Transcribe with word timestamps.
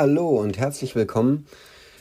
Hallo 0.00 0.28
und 0.28 0.58
herzlich 0.58 0.94
willkommen. 0.94 1.44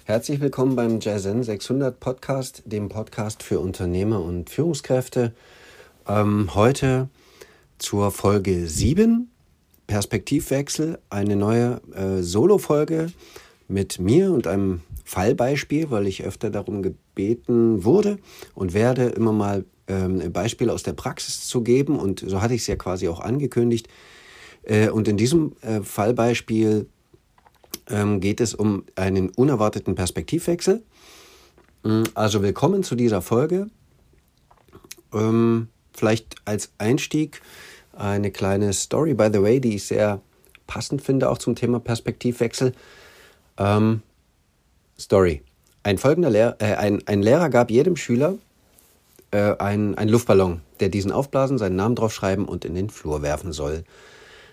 Herzlich 0.06 0.40
willkommen 0.40 0.76
beim 0.76 1.00
Jaizen 1.00 1.42
600 1.42 2.00
Podcast, 2.00 2.62
dem 2.66 2.90
Podcast 2.90 3.42
für 3.42 3.60
Unternehmer 3.60 4.22
und 4.22 4.52
Führungskräfte. 4.52 5.34
Ähm, 6.08 6.54
heute 6.54 7.10
zur 7.80 8.12
Folge 8.12 8.68
7, 8.68 9.32
Perspektivwechsel, 9.88 11.00
eine 11.10 11.36
neue 11.36 11.82
äh, 11.96 12.22
Solo-Folge 12.22 13.12
mit 13.68 13.98
mir 13.98 14.32
und 14.32 14.46
einem 14.46 14.82
Fallbeispiel, 15.04 15.90
weil 15.90 16.06
ich 16.06 16.24
öfter 16.24 16.52
darum 16.52 16.84
gebeten 16.84 17.84
wurde 17.84 18.20
und 18.54 18.76
werde, 18.76 19.06
immer 19.06 19.34
mal 19.34 19.66
ähm, 19.88 20.32
Beispiele 20.32 20.72
aus 20.72 20.84
der 20.84 20.94
Praxis 20.94 21.48
zu 21.48 21.64
geben. 21.64 21.98
Und 21.98 22.20
so 22.20 22.44
hatte 22.44 22.54
ich 22.54 22.62
es 22.62 22.68
ja 22.68 22.76
quasi 22.76 23.08
auch 23.08 23.22
angekündigt. 23.22 23.88
Äh, 24.62 24.90
und 24.90 25.08
in 25.08 25.18
diesem 25.18 25.56
äh, 25.62 25.82
Fallbeispiel 25.82 26.86
ähm, 27.90 28.20
geht 28.20 28.42
es 28.42 28.54
um 28.54 28.84
einen 28.96 29.30
unerwarteten 29.30 29.96
Perspektivwechsel. 29.96 30.84
Mm, 31.84 32.04
also 32.14 32.42
willkommen 32.42 32.84
zu 32.84 32.96
dieser 32.96 33.22
Folge. 33.22 33.68
Ähm, 35.14 35.70
vielleicht 35.94 36.36
als 36.46 36.72
Einstieg 36.78 37.42
eine 37.94 38.32
kleine 38.32 38.74
Story, 38.74 39.14
by 39.14 39.30
the 39.32 39.42
way, 39.42 39.60
die 39.60 39.76
ich 39.76 39.86
sehr 39.86 40.22
passend 40.68 41.02
finde, 41.02 41.30
auch 41.30 41.38
zum 41.38 41.56
Thema 41.56 41.80
Perspektivwechsel. 41.80 42.74
Ähm, 43.58 44.02
Story. 45.00 45.42
Ein, 45.84 45.98
folgender 45.98 46.30
Lehr 46.30 46.58
äh, 46.60 46.76
ein, 46.76 47.02
ein 47.08 47.22
Lehrer 47.22 47.50
gab 47.50 47.72
jedem 47.72 47.96
Schüler 47.96 48.36
äh, 49.32 49.56
einen, 49.58 49.96
einen 49.96 50.10
Luftballon, 50.10 50.62
der 50.80 50.90
diesen 50.90 51.12
aufblasen, 51.12 51.58
seinen 51.58 51.76
Namen 51.76 51.96
draufschreiben 51.96 52.46
und 52.46 52.66
in 52.66 52.76
den 52.76 52.90
Flur 52.90 53.22
werfen 53.22 53.54
soll. 53.54 53.84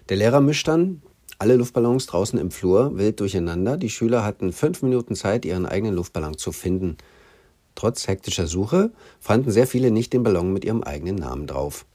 Der 0.09 0.17
Lehrer 0.17 0.41
mischt 0.41 0.69
dann 0.69 1.03
alle 1.39 1.57
Luftballons 1.57 2.07
draußen 2.07 2.39
im 2.39 2.51
Flur 2.51 2.97
wild 2.97 3.21
durcheinander. 3.21 3.77
Die 3.77 3.91
Schüler 3.91 4.25
hatten 4.25 4.53
fünf 4.53 4.83
Minuten 4.83 5.15
Zeit, 5.15 5.45
ihren 5.45 5.67
eigenen 5.67 5.95
Luftballon 5.95 6.39
zu 6.39 6.53
finden. 6.53 6.97
Trotz 7.75 8.07
hektischer 8.07 8.47
Suche 8.47 8.93
fanden 9.21 9.51
sehr 9.51 9.67
viele 9.67 9.91
nicht 9.91 10.13
den 10.13 10.23
Ballon 10.23 10.53
mit 10.53 10.65
ihrem 10.65 10.83
eigenen 10.83 11.17
Namen 11.17 11.47
drauf. 11.47 11.87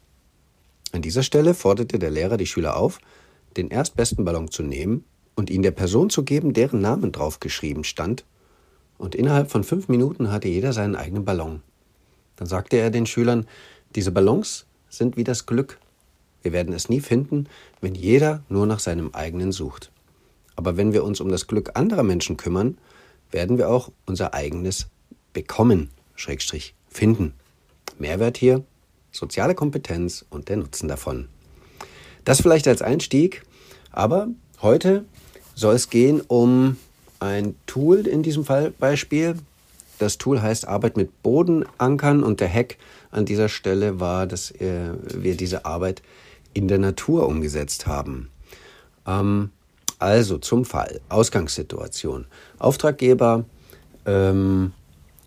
An 0.92 1.02
dieser 1.02 1.24
Stelle 1.24 1.54
forderte 1.54 2.00
der 2.00 2.12
Lehrer 2.12 2.38
die 2.38 2.48
Schüler 2.48 2.76
auf, 2.76 3.00
den 3.56 3.70
erstbesten 3.70 4.26
Ballon 4.26 4.52
zu 4.52 4.64
nehmen 4.64 5.06
und 5.36 5.50
ihn 5.50 5.62
der 5.62 5.72
Person 5.72 6.10
zu 6.10 6.24
geben, 6.24 6.54
deren 6.54 6.82
Namen 6.82 7.12
draufgeschrieben 7.12 7.84
stand. 7.84 8.26
Und 8.98 9.16
innerhalb 9.16 9.50
von 9.50 9.64
fünf 9.64 9.88
Minuten 9.88 10.32
hatte 10.32 10.50
jeder 10.50 10.74
seinen 10.74 10.96
eigenen 10.96 11.24
Ballon. 11.24 11.62
Dann 12.36 12.48
sagte 12.48 12.78
er 12.78 12.90
den 12.90 13.06
Schülern, 13.06 13.48
diese 13.96 14.12
Ballons 14.12 14.66
sind 14.90 15.16
wie 15.16 15.24
das 15.24 15.46
Glück. 15.46 15.80
Wir 16.42 16.52
werden 16.52 16.74
es 16.74 16.90
nie 16.90 17.02
finden, 17.02 17.48
wenn 17.82 17.96
jeder 17.96 18.44
nur 18.50 18.66
nach 18.66 18.80
seinem 18.80 19.14
eigenen 19.14 19.52
sucht. 19.52 19.92
Aber 20.56 20.78
wenn 20.78 20.94
wir 20.94 21.04
uns 21.04 21.22
um 21.22 21.30
das 21.30 21.48
Glück 21.48 21.72
anderer 21.76 22.04
Menschen 22.04 22.38
kümmern, 22.38 22.78
werden 23.32 23.58
wir 23.58 23.70
auch 23.70 23.92
unser 24.06 24.34
eigenes 24.34 24.88
bekommen, 25.34 25.90
Schrägstrich, 26.16 26.74
finden. 26.90 27.34
Mehrwert 27.98 28.38
hier, 28.38 28.64
soziale 29.12 29.56
Kompetenz 29.56 30.26
und 30.30 30.50
der 30.50 30.58
Nutzen 30.58 30.88
davon. 30.88 31.28
Das 32.26 32.42
vielleicht 32.42 32.68
als 32.68 32.82
Einstieg, 32.82 33.44
aber 33.92 34.28
heute 34.62 35.06
soll 35.56 35.76
es 35.76 35.90
gehen 35.90 36.22
um 36.22 36.78
ein 37.20 37.56
Tool 37.66 38.08
in 38.08 38.24
diesem 38.24 38.46
Fallbeispiel. 38.46 39.36
Das 39.98 40.18
Tool 40.18 40.42
heißt 40.42 40.68
Arbeit 40.68 40.96
mit 40.96 41.22
Bodenankern 41.24 42.24
und 42.24 42.40
der 42.40 42.52
Hack 42.54 42.78
an 43.12 43.26
dieser 43.26 43.50
Stelle 43.50 44.00
war, 44.00 44.28
dass 44.28 44.52
äh, 44.52 44.92
wir 45.14 45.36
diese 45.36 45.66
Arbeit 45.66 46.02
in 46.54 46.68
der 46.68 46.80
Natur 46.80 47.28
umgesetzt 47.28 47.88
haben. 47.88 48.30
Ähm, 49.06 49.52
also 50.00 50.38
zum 50.38 50.66
Fall, 50.66 51.02
Ausgangssituation. 51.10 52.26
Auftraggeber 52.58 53.46
ähm, 54.06 54.72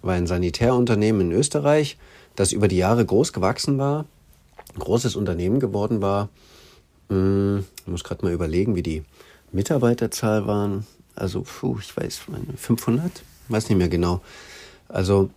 war 0.00 0.14
ein 0.14 0.26
Sanitärunternehmen 0.26 1.30
in 1.30 1.32
Österreich, 1.32 1.98
das 2.36 2.52
über 2.52 2.68
die 2.68 2.78
Jahre 2.78 3.04
groß 3.04 3.32
gewachsen 3.32 3.78
war, 3.78 4.06
ein 4.74 4.80
großes 4.80 5.16
Unternehmen 5.16 5.60
geworden 5.60 6.00
war. 6.00 6.30
Hm, 7.08 7.64
ich 7.80 7.86
muss 7.86 8.04
gerade 8.04 8.24
mal 8.24 8.32
überlegen, 8.32 8.74
wie 8.74 8.82
die 8.82 9.04
Mitarbeiterzahl 9.52 10.46
waren. 10.46 10.86
Also, 11.14 11.42
puh, 11.42 11.76
ich 11.78 11.94
weiß, 11.94 12.22
500? 12.56 13.22
Weiß 13.48 13.68
nicht 13.68 13.76
mehr 13.76 13.90
genau. 13.90 14.22
Also 14.88 15.30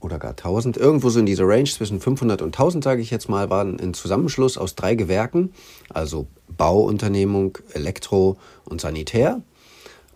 oder 0.00 0.18
gar 0.18 0.30
1000, 0.30 0.76
irgendwo 0.76 1.10
so 1.10 1.20
in 1.20 1.26
dieser 1.26 1.46
Range 1.46 1.68
zwischen 1.68 2.00
500 2.00 2.42
und 2.42 2.48
1000, 2.48 2.82
sage 2.82 3.02
ich 3.02 3.10
jetzt 3.10 3.28
mal, 3.28 3.50
waren 3.50 3.78
ein 3.78 3.94
Zusammenschluss 3.94 4.58
aus 4.58 4.74
drei 4.74 4.94
Gewerken, 4.94 5.52
also 5.88 6.26
Bauunternehmung, 6.48 7.58
Elektro 7.72 8.36
und 8.64 8.80
Sanitär. 8.80 9.42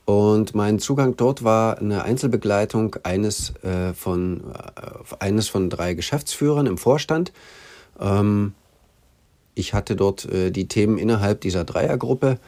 Und 0.06 0.54
mein 0.54 0.78
Zugang 0.78 1.16
dort 1.16 1.44
war 1.44 1.78
eine 1.78 2.04
Einzelbegleitung 2.04 2.96
eines, 3.04 3.54
äh, 3.62 3.94
von, 3.94 4.42
äh, 4.52 5.14
eines 5.18 5.48
von 5.48 5.70
drei 5.70 5.94
Geschäftsführern 5.94 6.66
im 6.66 6.76
Vorstand. 6.76 7.32
Ähm, 7.98 8.52
ich 9.54 9.72
hatte 9.72 9.96
dort 9.96 10.26
äh, 10.26 10.50
die 10.50 10.68
Themen 10.68 10.98
innerhalb 10.98 11.40
dieser 11.40 11.64
Dreiergruppe 11.64 12.38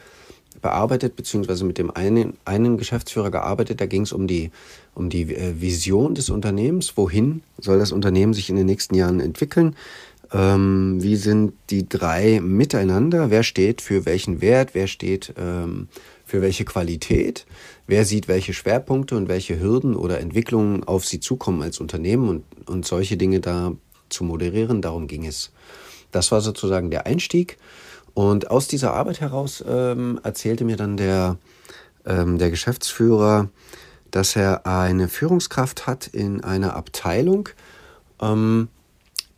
bearbeitet, 0.67 1.15
beziehungsweise 1.15 1.63
mit 1.63 1.77
dem 1.77 1.91
einen, 1.91 2.33
einen 2.43 2.77
Geschäftsführer 2.77 3.31
gearbeitet. 3.31 3.79
Da 3.79 3.85
ging 3.85 4.01
es 4.01 4.11
um 4.11 4.27
die, 4.27 4.51
um 4.95 5.09
die 5.09 5.33
äh, 5.33 5.61
Vision 5.61 6.13
des 6.13 6.29
Unternehmens. 6.29 6.97
Wohin 6.97 7.41
soll 7.57 7.79
das 7.79 7.93
Unternehmen 7.93 8.33
sich 8.33 8.49
in 8.49 8.57
den 8.57 8.65
nächsten 8.65 8.93
Jahren 8.93 9.21
entwickeln? 9.21 9.77
Ähm, 10.33 11.01
wie 11.01 11.15
sind 11.15 11.53
die 11.69 11.87
drei 11.87 12.41
miteinander? 12.41 13.29
Wer 13.29 13.43
steht 13.43 13.79
für 13.79 14.05
welchen 14.05 14.41
Wert? 14.41 14.71
Wer 14.73 14.87
steht 14.87 15.33
ähm, 15.37 15.87
für 16.25 16.41
welche 16.41 16.65
Qualität? 16.65 17.45
Wer 17.87 18.03
sieht 18.03 18.27
welche 18.27 18.53
Schwerpunkte 18.53 19.15
und 19.15 19.29
welche 19.29 19.61
Hürden 19.61 19.95
oder 19.95 20.19
Entwicklungen 20.19 20.83
auf 20.83 21.05
sie 21.05 21.21
zukommen 21.21 21.61
als 21.61 21.79
Unternehmen 21.79 22.27
und, 22.27 22.43
und 22.65 22.85
solche 22.85 23.15
Dinge 23.15 23.39
da 23.39 23.71
zu 24.09 24.25
moderieren? 24.25 24.81
Darum 24.81 25.07
ging 25.07 25.25
es. 25.25 25.53
Das 26.11 26.29
war 26.33 26.41
sozusagen 26.41 26.91
der 26.91 27.05
Einstieg. 27.05 27.57
Und 28.17 28.49
aus 28.49 28.67
dieser 28.67 28.95
Arbeit 28.95 29.21
heraus 29.21 29.63
ähm, 29.69 30.19
erzählte 30.23 30.65
mir 30.65 30.75
dann 30.75 30.97
der, 30.97 31.37
ähm, 32.03 32.39
der 32.39 32.49
Geschäftsführer, 32.49 33.49
dass 34.09 34.35
er 34.35 34.65
eine 34.65 35.07
Führungskraft 35.07 35.85
hat 35.85 36.07
in 36.07 36.43
einer 36.43 36.75
Abteilung, 36.75 37.49
ähm, 38.19 38.69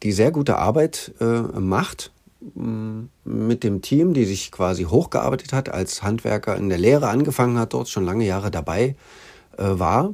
die 0.01 0.13
sehr 0.13 0.31
gute 0.31 0.59
Arbeit 0.59 1.13
äh, 1.19 1.41
macht 1.59 2.13
mm, 2.55 3.01
mit 3.25 3.65
dem 3.65 3.81
Team, 3.81 4.13
die 4.13 4.23
sich 4.23 4.49
quasi 4.49 4.83
hochgearbeitet 4.83 5.51
hat, 5.51 5.67
als 5.67 6.01
Handwerker 6.01 6.55
in 6.55 6.69
der 6.69 6.77
Lehre 6.77 7.09
angefangen 7.09 7.59
hat, 7.59 7.73
dort 7.73 7.89
schon 7.89 8.05
lange 8.05 8.25
Jahre 8.25 8.49
dabei 8.49 8.95
äh, 9.57 9.65
war 9.65 10.13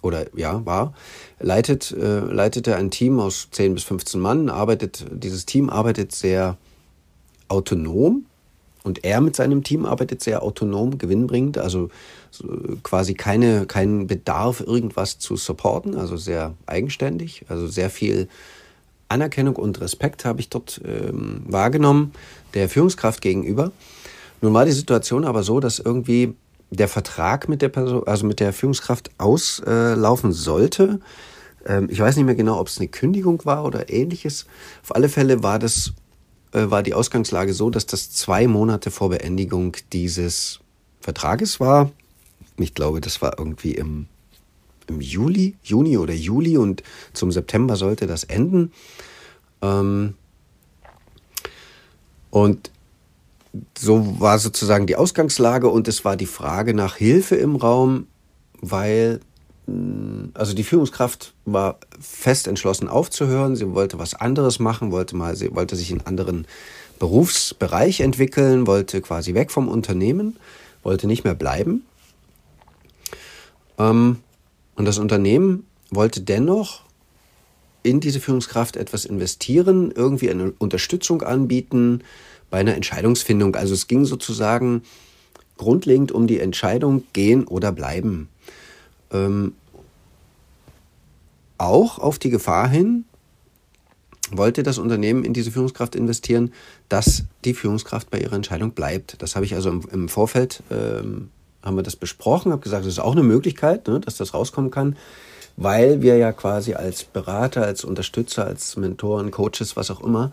oder 0.00 0.34
ja, 0.34 0.64
war, 0.64 0.94
leitet, 1.40 1.90
äh, 1.92 2.20
leitete 2.20 2.74
ein 2.74 2.90
Team 2.90 3.20
aus 3.20 3.48
10 3.50 3.74
bis 3.74 3.84
15 3.84 4.18
Mann, 4.18 4.48
arbeitet, 4.48 5.04
dieses 5.12 5.44
Team 5.44 5.68
arbeitet 5.68 6.12
sehr 6.12 6.56
autonom 7.52 8.24
und 8.82 9.04
er 9.04 9.20
mit 9.20 9.36
seinem 9.36 9.62
Team 9.62 9.84
arbeitet 9.84 10.22
sehr 10.22 10.42
autonom, 10.42 10.98
gewinnbringend, 10.98 11.58
also 11.58 11.90
quasi 12.82 13.14
keine, 13.14 13.66
keinen 13.66 14.06
Bedarf, 14.06 14.60
irgendwas 14.60 15.18
zu 15.18 15.36
supporten, 15.36 15.96
also 15.96 16.16
sehr 16.16 16.54
eigenständig, 16.66 17.44
also 17.48 17.66
sehr 17.66 17.90
viel 17.90 18.28
Anerkennung 19.08 19.56
und 19.56 19.80
Respekt 19.80 20.24
habe 20.24 20.40
ich 20.40 20.48
dort 20.48 20.80
ähm, 20.84 21.42
wahrgenommen, 21.46 22.12
der 22.54 22.70
Führungskraft 22.70 23.20
gegenüber. 23.20 23.70
Nun 24.40 24.54
war 24.54 24.64
die 24.64 24.72
Situation 24.72 25.26
aber 25.26 25.42
so, 25.42 25.60
dass 25.60 25.78
irgendwie 25.78 26.34
der 26.70 26.88
Vertrag 26.88 27.50
mit 27.50 27.60
der 27.60 27.68
Person, 27.68 28.06
also 28.06 28.24
mit 28.26 28.40
der 28.40 28.54
Führungskraft 28.54 29.10
auslaufen 29.18 30.32
sollte. 30.32 31.00
Ähm, 31.66 31.88
ich 31.90 32.00
weiß 32.00 32.16
nicht 32.16 32.24
mehr 32.24 32.34
genau, 32.34 32.58
ob 32.58 32.68
es 32.68 32.78
eine 32.78 32.88
Kündigung 32.88 33.44
war 33.44 33.64
oder 33.66 33.90
ähnliches. 33.90 34.46
Auf 34.82 34.96
alle 34.96 35.10
Fälle 35.10 35.42
war 35.42 35.58
das 35.58 35.92
war 36.52 36.82
die 36.82 36.94
Ausgangslage 36.94 37.54
so, 37.54 37.70
dass 37.70 37.86
das 37.86 38.10
zwei 38.10 38.46
Monate 38.46 38.90
vor 38.90 39.10
Beendigung 39.10 39.76
dieses 39.92 40.60
Vertrages 41.00 41.60
war. 41.60 41.90
Ich 42.58 42.74
glaube, 42.74 43.00
das 43.00 43.22
war 43.22 43.38
irgendwie 43.38 43.72
im, 43.72 44.06
im 44.86 45.00
Juli, 45.00 45.56
Juni 45.62 45.96
oder 45.96 46.14
Juli 46.14 46.58
und 46.58 46.82
zum 47.12 47.32
September 47.32 47.76
sollte 47.76 48.06
das 48.06 48.24
enden. 48.24 48.72
Ähm, 49.62 50.14
und 52.30 52.70
so 53.76 54.20
war 54.20 54.38
sozusagen 54.38 54.86
die 54.86 54.96
Ausgangslage 54.96 55.68
und 55.68 55.88
es 55.88 56.04
war 56.04 56.16
die 56.16 56.26
Frage 56.26 56.74
nach 56.74 56.96
Hilfe 56.96 57.36
im 57.36 57.56
Raum, 57.56 58.06
weil 58.60 59.20
also 60.34 60.54
die 60.54 60.64
Führungskraft 60.64 61.34
war 61.44 61.78
fest 62.00 62.48
entschlossen 62.48 62.88
aufzuhören. 62.88 63.54
Sie 63.54 63.72
wollte 63.74 63.98
was 63.98 64.14
anderes 64.14 64.58
machen, 64.58 64.90
wollte 64.90 65.14
mal, 65.14 65.36
sie 65.36 65.54
wollte 65.54 65.76
sich 65.76 65.90
in 65.90 65.98
einen 65.98 66.06
anderen 66.06 66.46
Berufsbereich 66.98 68.00
entwickeln, 68.00 68.66
wollte 68.66 69.00
quasi 69.00 69.34
weg 69.34 69.50
vom 69.50 69.68
Unternehmen, 69.68 70.36
wollte 70.82 71.06
nicht 71.06 71.24
mehr 71.24 71.34
bleiben. 71.34 71.84
Ähm, 73.78 74.18
und 74.74 74.84
das 74.84 74.98
Unternehmen 74.98 75.66
wollte 75.90 76.20
dennoch 76.22 76.82
in 77.82 78.00
diese 78.00 78.20
Führungskraft 78.20 78.76
etwas 78.76 79.04
investieren, 79.04 79.92
irgendwie 79.94 80.30
eine 80.30 80.52
Unterstützung 80.58 81.22
anbieten 81.22 82.02
bei 82.50 82.58
einer 82.58 82.74
Entscheidungsfindung. 82.74 83.56
Also 83.56 83.74
es 83.74 83.88
ging 83.88 84.04
sozusagen 84.04 84.82
grundlegend 85.56 86.12
um 86.12 86.26
die 86.26 86.40
Entscheidung 86.40 87.04
gehen 87.12 87.46
oder 87.46 87.72
bleiben. 87.72 88.28
Ähm, 89.12 89.54
auch 91.58 91.98
auf 91.98 92.18
die 92.18 92.30
Gefahr 92.30 92.68
hin, 92.68 93.04
wollte 94.30 94.62
das 94.62 94.78
Unternehmen 94.78 95.24
in 95.24 95.34
diese 95.34 95.50
Führungskraft 95.50 95.94
investieren, 95.94 96.52
dass 96.88 97.24
die 97.44 97.54
Führungskraft 97.54 98.10
bei 98.10 98.18
ihrer 98.18 98.34
Entscheidung 98.34 98.72
bleibt. 98.72 99.20
Das 99.20 99.36
habe 99.36 99.44
ich 99.44 99.54
also 99.54 99.70
im, 99.70 99.82
im 99.92 100.08
Vorfeld, 100.08 100.62
ähm, 100.70 101.30
haben 101.62 101.76
wir 101.76 101.82
das 101.82 101.96
besprochen, 101.96 102.50
habe 102.52 102.62
gesagt, 102.62 102.84
das 102.84 102.92
ist 102.94 102.98
auch 102.98 103.12
eine 103.12 103.22
Möglichkeit, 103.22 103.86
ne, 103.86 104.00
dass 104.00 104.16
das 104.16 104.34
rauskommen 104.34 104.70
kann, 104.70 104.96
weil 105.56 106.02
wir 106.02 106.16
ja 106.16 106.32
quasi 106.32 106.74
als 106.74 107.04
Berater, 107.04 107.62
als 107.62 107.84
Unterstützer, 107.84 108.46
als 108.46 108.76
Mentoren, 108.76 109.30
Coaches, 109.30 109.76
was 109.76 109.90
auch 109.90 110.02
immer, 110.02 110.32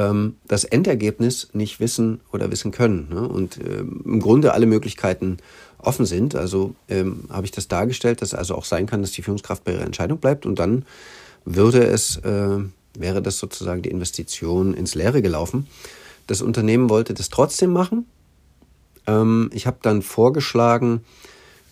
ähm, 0.00 0.36
das 0.46 0.64
Endergebnis 0.64 1.48
nicht 1.52 1.80
wissen 1.80 2.20
oder 2.32 2.50
wissen 2.50 2.70
können. 2.70 3.08
Ne? 3.10 3.28
Und 3.28 3.58
ähm, 3.58 4.02
im 4.04 4.20
Grunde 4.20 4.52
alle 4.52 4.66
Möglichkeiten 4.66 5.38
offen 5.78 6.06
sind. 6.06 6.34
Also 6.34 6.74
ähm, 6.88 7.24
habe 7.30 7.46
ich 7.46 7.52
das 7.52 7.68
dargestellt, 7.68 8.22
dass 8.22 8.34
also 8.34 8.54
auch 8.54 8.64
sein 8.64 8.86
kann, 8.86 9.02
dass 9.02 9.12
die 9.12 9.22
Führungskraft 9.22 9.64
bei 9.64 9.72
ihrer 9.72 9.84
Entscheidung 9.84 10.18
bleibt 10.18 10.46
und 10.46 10.58
dann 10.58 10.84
würde 11.44 11.84
es 11.84 12.16
äh, 12.18 12.58
wäre 12.94 13.22
das 13.22 13.38
sozusagen 13.38 13.82
die 13.82 13.90
Investition 13.90 14.74
ins 14.74 14.94
Leere 14.94 15.22
gelaufen. 15.22 15.66
Das 16.26 16.42
Unternehmen 16.42 16.90
wollte 16.90 17.14
das 17.14 17.28
trotzdem 17.28 17.72
machen. 17.72 18.06
Ähm, 19.06 19.50
ich 19.54 19.66
habe 19.66 19.78
dann 19.82 20.02
vorgeschlagen, 20.02 21.02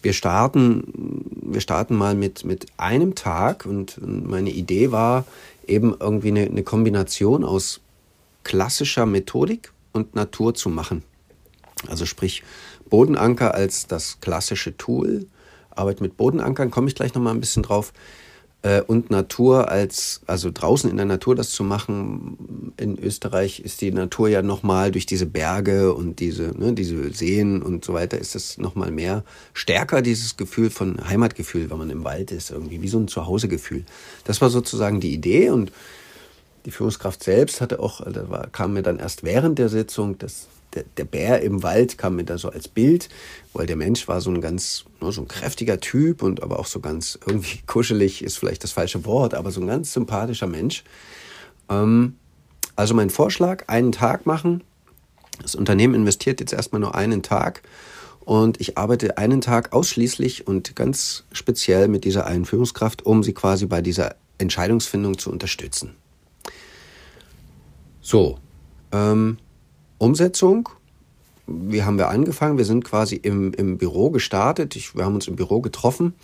wir 0.02 0.12
starten, 0.12 1.24
wir 1.42 1.60
starten 1.60 1.96
mal 1.96 2.14
mit, 2.14 2.44
mit 2.44 2.66
einem 2.76 3.14
Tag 3.14 3.66
und 3.66 3.98
meine 4.00 4.50
Idee 4.50 4.92
war 4.92 5.24
eben 5.66 5.94
irgendwie 5.98 6.28
eine, 6.28 6.46
eine 6.46 6.62
Kombination 6.62 7.44
aus 7.44 7.80
klassischer 8.44 9.06
Methodik 9.06 9.72
und 9.92 10.14
Natur 10.14 10.54
zu 10.54 10.68
machen. 10.68 11.02
Also 11.86 12.06
sprich 12.06 12.42
Bodenanker 12.88 13.54
als 13.54 13.86
das 13.86 14.20
klassische 14.20 14.76
Tool. 14.76 15.26
Arbeit 15.70 16.00
mit 16.00 16.16
Bodenankern 16.16 16.70
komme 16.70 16.88
ich 16.88 16.94
gleich 16.94 17.14
noch 17.14 17.22
mal 17.22 17.30
ein 17.30 17.40
bisschen 17.40 17.62
drauf 17.62 17.92
äh, 18.62 18.82
und 18.82 19.10
Natur 19.10 19.70
als, 19.70 20.22
also 20.26 20.50
draußen 20.52 20.90
in 20.90 20.96
der 20.96 21.06
Natur 21.06 21.34
das 21.34 21.50
zu 21.50 21.62
machen. 21.62 22.72
In 22.76 22.98
Österreich 22.98 23.60
ist 23.60 23.80
die 23.80 23.92
Natur 23.92 24.28
ja 24.28 24.42
nochmal 24.42 24.90
durch 24.90 25.06
diese 25.06 25.26
Berge 25.26 25.94
und 25.94 26.18
diese, 26.20 26.58
ne, 26.58 26.72
diese 26.72 27.12
Seen 27.12 27.62
und 27.62 27.84
so 27.84 27.92
weiter, 27.92 28.18
ist 28.18 28.34
es 28.34 28.58
nochmal 28.58 28.90
mehr 28.90 29.24
stärker, 29.52 30.02
dieses 30.02 30.36
Gefühl 30.36 30.70
von 30.70 31.08
Heimatgefühl, 31.08 31.70
wenn 31.70 31.78
man 31.78 31.90
im 31.90 32.04
Wald 32.04 32.32
ist, 32.32 32.50
irgendwie 32.50 32.82
wie 32.82 32.88
so 32.88 32.98
ein 32.98 33.08
Zuhausegefühl. 33.08 33.84
Das 34.24 34.40
war 34.40 34.50
sozusagen 34.50 35.00
die 35.00 35.12
Idee 35.12 35.50
und 35.50 35.70
die 36.68 36.72
Führungskraft 36.72 37.24
selbst 37.24 37.62
hatte 37.62 37.80
auch, 37.80 38.02
da 38.04 38.28
war, 38.28 38.46
kam 38.48 38.74
mir 38.74 38.82
dann 38.82 38.98
erst 38.98 39.24
während 39.24 39.58
der 39.58 39.70
Sitzung 39.70 40.18
das 40.18 40.48
der, 40.74 40.84
der 40.98 41.04
Bär 41.04 41.40
im 41.40 41.62
Wald 41.62 41.96
kam 41.96 42.16
mir 42.16 42.24
da 42.24 42.36
so 42.36 42.50
als 42.50 42.68
Bild, 42.68 43.08
weil 43.54 43.66
der 43.66 43.76
Mensch 43.76 44.06
war 44.06 44.20
so 44.20 44.30
ein 44.30 44.42
ganz, 44.42 44.84
ne, 45.00 45.10
so 45.12 45.22
ein 45.22 45.28
kräftiger 45.28 45.80
Typ 45.80 46.22
und 46.22 46.42
aber 46.42 46.58
auch 46.58 46.66
so 46.66 46.80
ganz 46.80 47.18
irgendwie 47.26 47.60
kuschelig 47.66 48.22
ist 48.22 48.36
vielleicht 48.36 48.64
das 48.64 48.72
falsche 48.72 49.06
Wort, 49.06 49.32
aber 49.32 49.50
so 49.50 49.62
ein 49.62 49.66
ganz 49.66 49.94
sympathischer 49.94 50.46
Mensch. 50.46 50.84
Ähm, 51.70 52.16
also 52.76 52.92
mein 52.92 53.08
Vorschlag, 53.08 53.64
einen 53.68 53.92
Tag 53.92 54.26
machen. 54.26 54.62
Das 55.40 55.54
Unternehmen 55.54 55.94
investiert 55.94 56.38
jetzt 56.40 56.52
erstmal 56.52 56.80
nur 56.80 56.94
einen 56.94 57.22
Tag 57.22 57.62
und 58.20 58.60
ich 58.60 58.76
arbeite 58.76 59.16
einen 59.16 59.40
Tag 59.40 59.72
ausschließlich 59.72 60.46
und 60.46 60.76
ganz 60.76 61.24
speziell 61.32 61.88
mit 61.88 62.04
dieser 62.04 62.26
einen 62.26 62.44
Führungskraft, 62.44 63.06
um 63.06 63.22
sie 63.22 63.32
quasi 63.32 63.64
bei 63.64 63.80
dieser 63.80 64.16
Entscheidungsfindung 64.36 65.16
zu 65.16 65.32
unterstützen. 65.32 65.96
So, 68.08 68.38
ähm, 68.90 69.36
Umsetzung. 69.98 70.70
Wie 71.46 71.82
haben 71.82 71.98
wir 71.98 72.08
angefangen? 72.08 72.56
Wir 72.56 72.64
sind 72.64 72.82
quasi 72.82 73.16
im, 73.16 73.52
im 73.52 73.76
Büro 73.76 74.08
gestartet. 74.08 74.76
Ich, 74.76 74.96
wir 74.96 75.04
haben 75.04 75.14
uns 75.14 75.28
im 75.28 75.36
Büro 75.36 75.60
getroffen. 75.60 76.14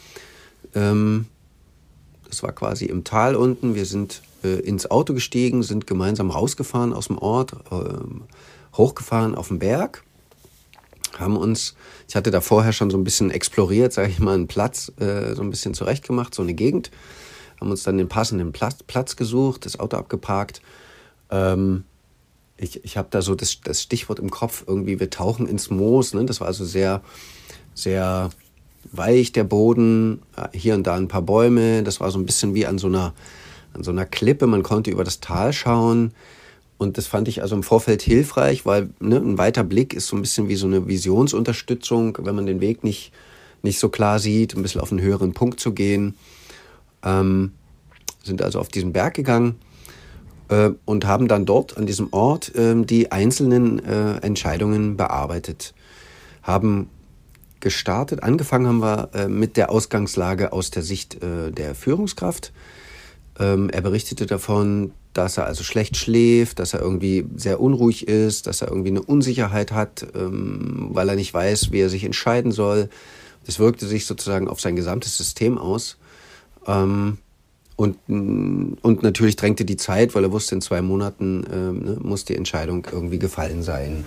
Ähm, 0.74 1.26
das 2.26 2.42
war 2.42 2.52
quasi 2.52 2.86
im 2.86 3.04
Tal 3.04 3.36
unten. 3.36 3.74
Wir 3.74 3.84
sind 3.84 4.22
äh, 4.42 4.60
ins 4.60 4.90
Auto 4.90 5.12
gestiegen, 5.12 5.62
sind 5.62 5.86
gemeinsam 5.86 6.30
rausgefahren 6.30 6.94
aus 6.94 7.08
dem 7.08 7.18
Ort, 7.18 7.52
äh, 7.70 7.98
hochgefahren 8.74 9.34
auf 9.34 9.48
den 9.48 9.58
Berg. 9.58 10.04
Haben 11.18 11.36
uns, 11.36 11.74
ich 12.08 12.16
hatte 12.16 12.30
da 12.30 12.40
vorher 12.40 12.72
schon 12.72 12.88
so 12.88 12.96
ein 12.96 13.04
bisschen 13.04 13.30
exploriert, 13.30 13.92
sage 13.92 14.08
ich 14.08 14.20
mal, 14.20 14.32
einen 14.32 14.48
Platz 14.48 14.90
äh, 15.00 15.34
so 15.34 15.42
ein 15.42 15.50
bisschen 15.50 15.74
zurechtgemacht, 15.74 16.34
so 16.34 16.40
eine 16.40 16.54
Gegend. 16.54 16.90
Haben 17.60 17.70
uns 17.70 17.82
dann 17.82 17.98
den 17.98 18.08
passenden 18.08 18.52
Platz, 18.52 18.82
Platz 18.84 19.16
gesucht, 19.16 19.66
das 19.66 19.78
Auto 19.78 19.98
abgeparkt. 19.98 20.62
Ähm, 21.34 21.84
ich, 22.56 22.84
ich 22.84 22.96
habe 22.96 23.08
da 23.10 23.20
so 23.20 23.34
das, 23.34 23.60
das 23.62 23.82
Stichwort 23.82 24.20
im 24.20 24.30
Kopf, 24.30 24.64
irgendwie, 24.66 25.00
wir 25.00 25.10
tauchen 25.10 25.48
ins 25.48 25.70
Moos. 25.70 26.14
Ne? 26.14 26.24
Das 26.24 26.40
war 26.40 26.46
also 26.46 26.64
sehr, 26.64 27.02
sehr 27.74 28.30
weich, 28.92 29.32
der 29.32 29.44
Boden, 29.44 30.22
hier 30.52 30.74
und 30.74 30.86
da 30.86 30.94
ein 30.94 31.08
paar 31.08 31.22
Bäume. 31.22 31.82
Das 31.82 32.00
war 32.00 32.10
so 32.10 32.18
ein 32.18 32.26
bisschen 32.26 32.54
wie 32.54 32.66
an 32.66 32.78
so 32.78 32.86
einer, 32.86 33.12
an 33.72 33.82
so 33.82 33.90
einer 33.90 34.06
Klippe. 34.06 34.46
Man 34.46 34.62
konnte 34.62 34.90
über 34.90 35.02
das 35.02 35.20
Tal 35.20 35.52
schauen. 35.52 36.12
Und 36.78 36.96
das 36.96 37.06
fand 37.06 37.28
ich 37.28 37.42
also 37.42 37.56
im 37.56 37.62
Vorfeld 37.62 38.02
hilfreich, 38.02 38.66
weil 38.66 38.90
ne, 39.00 39.16
ein 39.16 39.38
weiter 39.38 39.64
Blick 39.64 39.94
ist 39.94 40.06
so 40.06 40.16
ein 40.16 40.22
bisschen 40.22 40.48
wie 40.48 40.56
so 40.56 40.66
eine 40.66 40.86
Visionsunterstützung, 40.86 42.18
wenn 42.20 42.34
man 42.34 42.46
den 42.46 42.60
Weg 42.60 42.84
nicht, 42.84 43.12
nicht 43.62 43.78
so 43.78 43.88
klar 43.88 44.18
sieht, 44.18 44.54
ein 44.54 44.62
bisschen 44.62 44.80
auf 44.80 44.90
einen 44.90 45.00
höheren 45.00 45.34
Punkt 45.34 45.60
zu 45.60 45.72
gehen. 45.72 46.14
Ähm, 47.02 47.52
sind 48.22 48.42
also 48.42 48.60
auf 48.60 48.68
diesen 48.68 48.92
Berg 48.92 49.14
gegangen 49.14 49.56
äh, 50.48 50.70
und 50.84 51.06
haben 51.06 51.28
dann 51.28 51.46
dort 51.46 51.76
an 51.76 51.86
diesem 51.86 52.12
Ort 52.12 52.54
äh, 52.54 52.74
die 52.84 53.12
einzelnen 53.12 53.84
äh, 53.84 54.16
Entscheidungen 54.18 54.96
bearbeitet. 54.96 55.74
Haben 56.42 56.88
gestartet, 57.60 58.22
angefangen 58.22 58.66
haben 58.66 58.82
wir 58.82 59.08
äh, 59.14 59.28
mit 59.28 59.56
der 59.56 59.70
Ausgangslage 59.70 60.52
aus 60.52 60.70
der 60.70 60.82
Sicht 60.82 61.22
äh, 61.22 61.50
der 61.50 61.74
Führungskraft. 61.74 62.52
Ähm, 63.38 63.70
er 63.70 63.80
berichtete 63.80 64.26
davon, 64.26 64.92
dass 65.14 65.38
er 65.38 65.46
also 65.46 65.64
schlecht 65.64 65.96
schläft, 65.96 66.58
dass 66.58 66.74
er 66.74 66.80
irgendwie 66.80 67.24
sehr 67.36 67.60
unruhig 67.60 68.06
ist, 68.06 68.46
dass 68.46 68.60
er 68.60 68.68
irgendwie 68.68 68.90
eine 68.90 69.02
Unsicherheit 69.02 69.72
hat, 69.72 70.06
ähm, 70.14 70.88
weil 70.90 71.08
er 71.08 71.16
nicht 71.16 71.32
weiß, 71.32 71.72
wie 71.72 71.80
er 71.80 71.88
sich 71.88 72.04
entscheiden 72.04 72.52
soll. 72.52 72.90
Das 73.46 73.58
wirkte 73.58 73.86
sich 73.86 74.06
sozusagen 74.06 74.48
auf 74.48 74.60
sein 74.60 74.76
gesamtes 74.76 75.16
System 75.16 75.56
aus. 75.56 75.96
Ähm, 76.66 77.18
und, 77.76 77.96
und 78.08 79.02
natürlich 79.02 79.36
drängte 79.36 79.64
die 79.64 79.76
Zeit, 79.76 80.14
weil 80.14 80.24
er 80.24 80.32
wusste, 80.32 80.54
in 80.54 80.60
zwei 80.60 80.80
Monaten 80.80 81.44
ähm, 81.52 81.78
ne, 81.80 81.96
muss 82.00 82.24
die 82.24 82.36
Entscheidung 82.36 82.86
irgendwie 82.90 83.18
gefallen 83.18 83.62
sein. 83.62 84.04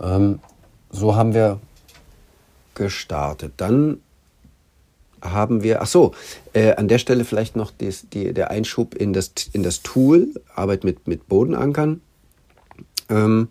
Ähm, 0.00 0.38
so 0.90 1.16
haben 1.16 1.34
wir 1.34 1.58
gestartet. 2.74 3.54
Dann 3.56 4.00
haben 5.20 5.62
wir, 5.62 5.82
ach 5.82 5.86
so, 5.86 6.14
äh, 6.52 6.74
an 6.74 6.88
der 6.88 6.98
Stelle 6.98 7.24
vielleicht 7.24 7.56
noch 7.56 7.72
des, 7.72 8.08
die, 8.08 8.32
der 8.32 8.50
Einschub 8.50 8.94
in 8.94 9.12
das, 9.12 9.32
in 9.52 9.62
das 9.62 9.82
Tool, 9.82 10.28
Arbeit 10.54 10.84
mit, 10.84 11.08
mit 11.08 11.28
Bodenankern. 11.28 12.00
Ähm, 13.08 13.48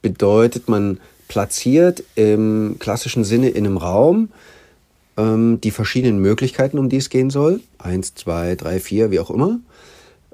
bedeutet, 0.00 0.68
man 0.68 1.00
platziert 1.28 2.04
im 2.14 2.76
klassischen 2.78 3.24
Sinne 3.24 3.48
in 3.48 3.66
einem 3.66 3.76
Raum 3.76 4.28
ähm, 5.16 5.60
die 5.60 5.70
verschiedenen 5.70 6.18
Möglichkeiten, 6.18 6.78
um 6.78 6.88
die 6.88 6.96
es 6.96 7.10
gehen 7.10 7.30
soll, 7.30 7.60
eins, 7.78 8.14
zwei, 8.14 8.54
drei, 8.54 8.80
vier, 8.80 9.10
wie 9.10 9.20
auch 9.20 9.30
immer, 9.30 9.60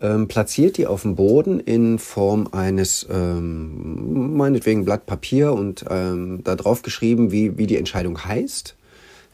ähm, 0.00 0.28
platziert 0.28 0.76
die 0.76 0.86
auf 0.86 1.02
dem 1.02 1.16
Boden 1.16 1.60
in 1.60 1.98
Form 1.98 2.48
eines, 2.52 3.06
ähm, 3.10 4.36
meinetwegen 4.36 4.84
Blatt 4.84 5.06
Papier 5.06 5.52
und 5.52 5.84
ähm, 5.90 6.42
da 6.44 6.54
drauf 6.54 6.82
geschrieben, 6.82 7.32
wie, 7.32 7.58
wie 7.58 7.66
die 7.66 7.76
Entscheidung 7.76 8.24
heißt. 8.24 8.76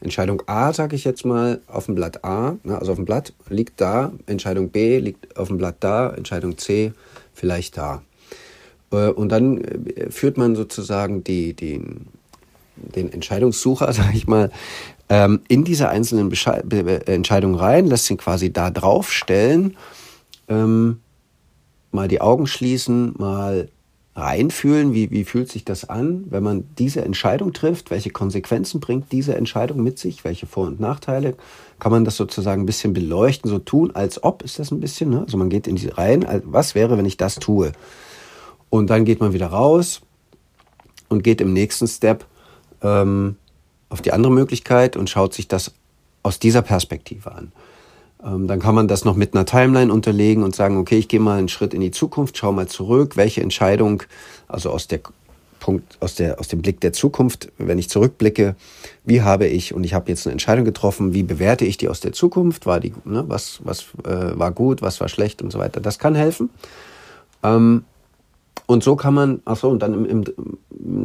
Entscheidung 0.01 0.43
A, 0.47 0.73
sage 0.73 0.95
ich 0.95 1.03
jetzt 1.03 1.25
mal, 1.25 1.61
auf 1.67 1.85
dem 1.85 1.95
Blatt 1.95 2.23
A, 2.23 2.57
ne, 2.63 2.77
also 2.77 2.91
auf 2.91 2.97
dem 2.97 3.05
Blatt 3.05 3.33
liegt 3.49 3.79
da, 3.79 4.11
Entscheidung 4.25 4.69
B 4.69 4.99
liegt 4.99 5.37
auf 5.37 5.47
dem 5.47 5.57
Blatt 5.57 5.77
da, 5.79 6.09
Entscheidung 6.09 6.57
C 6.57 6.93
vielleicht 7.33 7.77
da. 7.77 8.01
Äh, 8.91 9.09
und 9.09 9.29
dann 9.29 9.61
äh, 9.61 10.09
führt 10.11 10.37
man 10.37 10.55
sozusagen 10.55 11.23
die, 11.23 11.53
die, 11.53 11.81
den 12.75 13.11
Entscheidungssucher, 13.11 13.91
sage 13.93 14.15
ich 14.15 14.27
mal, 14.27 14.51
ähm, 15.09 15.41
in 15.47 15.63
diese 15.63 15.89
einzelnen 15.89 16.29
Besche 16.29 16.51
Entscheidungen 17.05 17.55
rein, 17.55 17.87
lässt 17.87 18.09
ihn 18.09 18.17
quasi 18.17 18.51
da 18.51 18.71
drauf 18.71 19.11
stellen, 19.11 19.77
ähm, 20.47 21.01
mal 21.91 22.07
die 22.07 22.21
Augen 22.21 22.47
schließen, 22.47 23.13
mal 23.17 23.69
reinfühlen, 24.15 24.93
wie, 24.93 25.11
wie 25.11 25.25
fühlt 25.25 25.51
sich 25.51 25.65
das 25.65 25.89
an, 25.89 26.25
wenn 26.29 26.41
man 26.41 26.63
diese 26.77 27.03
Entscheidung 27.03 27.51
trifft, 27.51 27.91
welche 27.91 28.11
Konsequenzen 28.11 28.79
bringt 28.79 29.11
diese 29.11 29.35
Entscheidung 29.35 29.83
mit 29.83 29.99
sich, 29.99 30.23
welche 30.23 30.45
Vor- 30.45 30.67
und 30.67 30.79
Nachteile, 30.79 31.35
kann 31.79 31.91
man 31.91 32.05
das 32.05 32.15
sozusagen 32.15 32.63
ein 32.63 32.65
bisschen 32.65 32.93
beleuchten, 32.93 33.49
so 33.49 33.59
tun, 33.59 33.91
als 33.93 34.23
ob 34.23 34.41
ist 34.41 34.57
das 34.57 34.71
ein 34.71 34.79
bisschen, 34.79 35.09
ne? 35.09 35.19
also 35.19 35.37
man 35.37 35.49
geht 35.49 35.67
in 35.67 35.75
die 35.75 35.89
rein, 35.89 36.25
was 36.45 36.75
wäre, 36.75 36.97
wenn 36.97 37.05
ich 37.05 37.17
das 37.17 37.35
tue? 37.35 37.73
Und 38.69 38.89
dann 38.89 39.03
geht 39.03 39.19
man 39.19 39.33
wieder 39.33 39.47
raus 39.47 40.01
und 41.09 41.23
geht 41.23 41.41
im 41.41 41.51
nächsten 41.51 41.87
Step 41.87 42.25
ähm, 42.81 43.35
auf 43.89 44.01
die 44.01 44.11
andere 44.11 44.31
Möglichkeit 44.31 44.97
und 44.97 45.09
schaut 45.09 45.33
sich 45.33 45.47
das 45.47 45.73
aus 46.23 46.39
dieser 46.39 46.61
Perspektive 46.61 47.31
an. 47.31 47.51
Ähm, 48.23 48.47
dann 48.47 48.59
kann 48.59 48.75
man 48.75 48.87
das 48.87 49.05
noch 49.05 49.15
mit 49.15 49.35
einer 49.35 49.45
Timeline 49.45 49.93
unterlegen 49.93 50.43
und 50.43 50.55
sagen, 50.55 50.77
okay, 50.77 50.97
ich 50.97 51.07
gehe 51.07 51.19
mal 51.19 51.37
einen 51.37 51.49
Schritt 51.49 51.73
in 51.73 51.81
die 51.81 51.91
Zukunft, 51.91 52.37
schaue 52.37 52.53
mal 52.53 52.67
zurück, 52.67 53.15
welche 53.17 53.41
Entscheidung, 53.41 54.03
also 54.47 54.71
aus 54.71 54.87
der 54.87 55.01
Punkt, 55.59 55.97
aus, 55.99 56.15
der, 56.15 56.39
aus 56.39 56.47
dem 56.47 56.61
Blick 56.61 56.79
der 56.81 56.93
Zukunft, 56.93 57.51
wenn 57.57 57.79
ich 57.79 57.89
zurückblicke, 57.89 58.55
wie 59.03 59.21
habe 59.21 59.47
ich, 59.47 59.73
und 59.73 59.83
ich 59.83 59.93
habe 59.93 60.09
jetzt 60.09 60.25
eine 60.25 60.33
Entscheidung 60.33 60.65
getroffen, 60.65 61.13
wie 61.13 61.23
bewerte 61.23 61.65
ich 61.65 61.77
die 61.77 61.89
aus 61.89 61.99
der 61.99 62.13
Zukunft, 62.13 62.65
war 62.65 62.79
die, 62.79 62.93
ne, 63.03 63.23
was, 63.27 63.59
was 63.63 63.85
äh, 64.03 64.37
war 64.37 64.51
gut, 64.51 64.81
was 64.81 64.99
war 64.99 65.09
schlecht 65.09 65.41
und 65.41 65.51
so 65.51 65.59
weiter. 65.59 65.79
Das 65.79 65.99
kann 65.99 66.15
helfen. 66.15 66.49
Ähm, 67.43 67.83
und 68.67 68.83
so 68.83 68.95
kann 68.95 69.13
man, 69.13 69.41
ach 69.45 69.57
so, 69.57 69.69
und 69.69 69.81
dann 69.81 69.93
im, 69.93 70.05
im, 70.05 70.23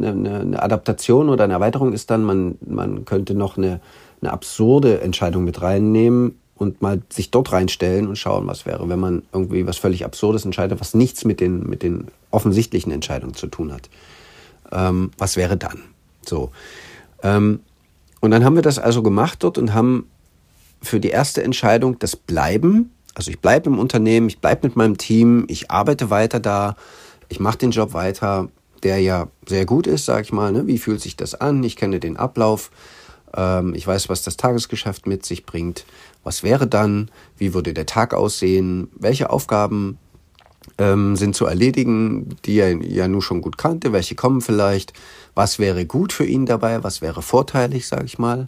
eine, 0.07 0.39
eine 0.39 0.61
Adaptation 0.61 1.29
oder 1.29 1.43
eine 1.43 1.53
Erweiterung 1.53 1.93
ist 1.93 2.09
dann, 2.09 2.23
man, 2.23 2.57
man 2.65 3.05
könnte 3.05 3.33
noch 3.33 3.57
eine, 3.57 3.79
eine 4.21 4.31
absurde 4.31 5.01
Entscheidung 5.01 5.43
mit 5.43 5.61
reinnehmen 5.61 6.35
und 6.55 6.81
mal 6.81 7.01
sich 7.09 7.31
dort 7.31 7.51
reinstellen 7.51 8.07
und 8.07 8.17
schauen, 8.17 8.45
was 8.47 8.65
wäre, 8.65 8.87
wenn 8.87 8.99
man 8.99 9.23
irgendwie 9.33 9.65
was 9.65 9.77
völlig 9.77 10.05
Absurdes 10.05 10.45
entscheidet, 10.45 10.79
was 10.79 10.93
nichts 10.93 11.25
mit 11.25 11.39
den, 11.39 11.67
mit 11.67 11.81
den 11.81 12.07
offensichtlichen 12.29 12.91
Entscheidungen 12.91 13.33
zu 13.33 13.47
tun 13.47 13.73
hat. 13.73 13.89
Ähm, 14.71 15.11
was 15.17 15.37
wäre 15.37 15.57
dann? 15.57 15.81
So. 16.23 16.51
Ähm, 17.23 17.61
und 18.19 18.31
dann 18.31 18.45
haben 18.45 18.55
wir 18.55 18.61
das 18.61 18.77
also 18.77 19.01
gemacht 19.01 19.43
dort 19.43 19.57
und 19.57 19.73
haben 19.73 20.07
für 20.81 20.99
die 20.99 21.09
erste 21.09 21.43
Entscheidung 21.43 21.97
das 21.99 22.15
Bleiben, 22.15 22.91
also 23.15 23.31
ich 23.31 23.39
bleibe 23.39 23.69
im 23.69 23.79
Unternehmen, 23.79 24.27
ich 24.27 24.39
bleibe 24.39 24.67
mit 24.67 24.75
meinem 24.75 24.97
Team, 24.97 25.45
ich 25.47 25.69
arbeite 25.71 26.09
weiter 26.09 26.39
da, 26.39 26.75
ich 27.29 27.39
mache 27.39 27.57
den 27.57 27.71
Job 27.71 27.93
weiter, 27.93 28.49
der 28.83 28.99
ja 28.99 29.27
sehr 29.47 29.65
gut 29.65 29.87
ist, 29.87 30.05
sage 30.05 30.23
ich 30.23 30.31
mal. 30.31 30.51
Ne? 30.51 30.67
Wie 30.67 30.77
fühlt 30.77 31.01
sich 31.01 31.15
das 31.15 31.35
an? 31.35 31.63
Ich 31.63 31.75
kenne 31.75 31.99
den 31.99 32.17
Ablauf. 32.17 32.71
Ähm, 33.35 33.73
ich 33.75 33.85
weiß, 33.85 34.09
was 34.09 34.21
das 34.21 34.37
Tagesgeschäft 34.37 35.07
mit 35.07 35.25
sich 35.25 35.45
bringt. 35.45 35.85
Was 36.23 36.43
wäre 36.43 36.67
dann? 36.67 37.09
Wie 37.37 37.53
würde 37.53 37.73
der 37.73 37.85
Tag 37.85 38.13
aussehen? 38.13 38.89
Welche 38.97 39.29
Aufgaben 39.29 39.97
ähm, 40.77 41.15
sind 41.15 41.35
zu 41.35 41.45
erledigen, 41.45 42.35
die 42.45 42.59
er 42.59 42.75
ja 42.75 43.07
nun 43.07 43.21
schon 43.21 43.41
gut 43.41 43.57
kannte? 43.57 43.93
Welche 43.93 44.15
kommen 44.15 44.41
vielleicht? 44.41 44.93
Was 45.33 45.59
wäre 45.59 45.85
gut 45.85 46.13
für 46.13 46.25
ihn 46.25 46.45
dabei? 46.45 46.83
Was 46.83 47.01
wäre 47.01 47.21
vorteilig, 47.21 47.87
sage 47.87 48.05
ich 48.05 48.19
mal? 48.19 48.47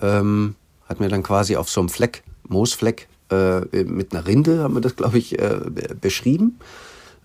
Ähm, 0.00 0.54
hat 0.88 1.00
mir 1.00 1.08
dann 1.08 1.22
quasi 1.22 1.56
auf 1.56 1.70
so 1.70 1.80
einem 1.80 1.88
Fleck, 1.88 2.22
Moosfleck 2.48 3.08
äh, 3.30 3.84
mit 3.84 4.12
einer 4.12 4.26
Rinde, 4.26 4.62
haben 4.62 4.74
wir 4.74 4.80
das, 4.80 4.96
glaube 4.96 5.18
ich, 5.18 5.38
äh, 5.38 5.60
beschrieben. 6.00 6.58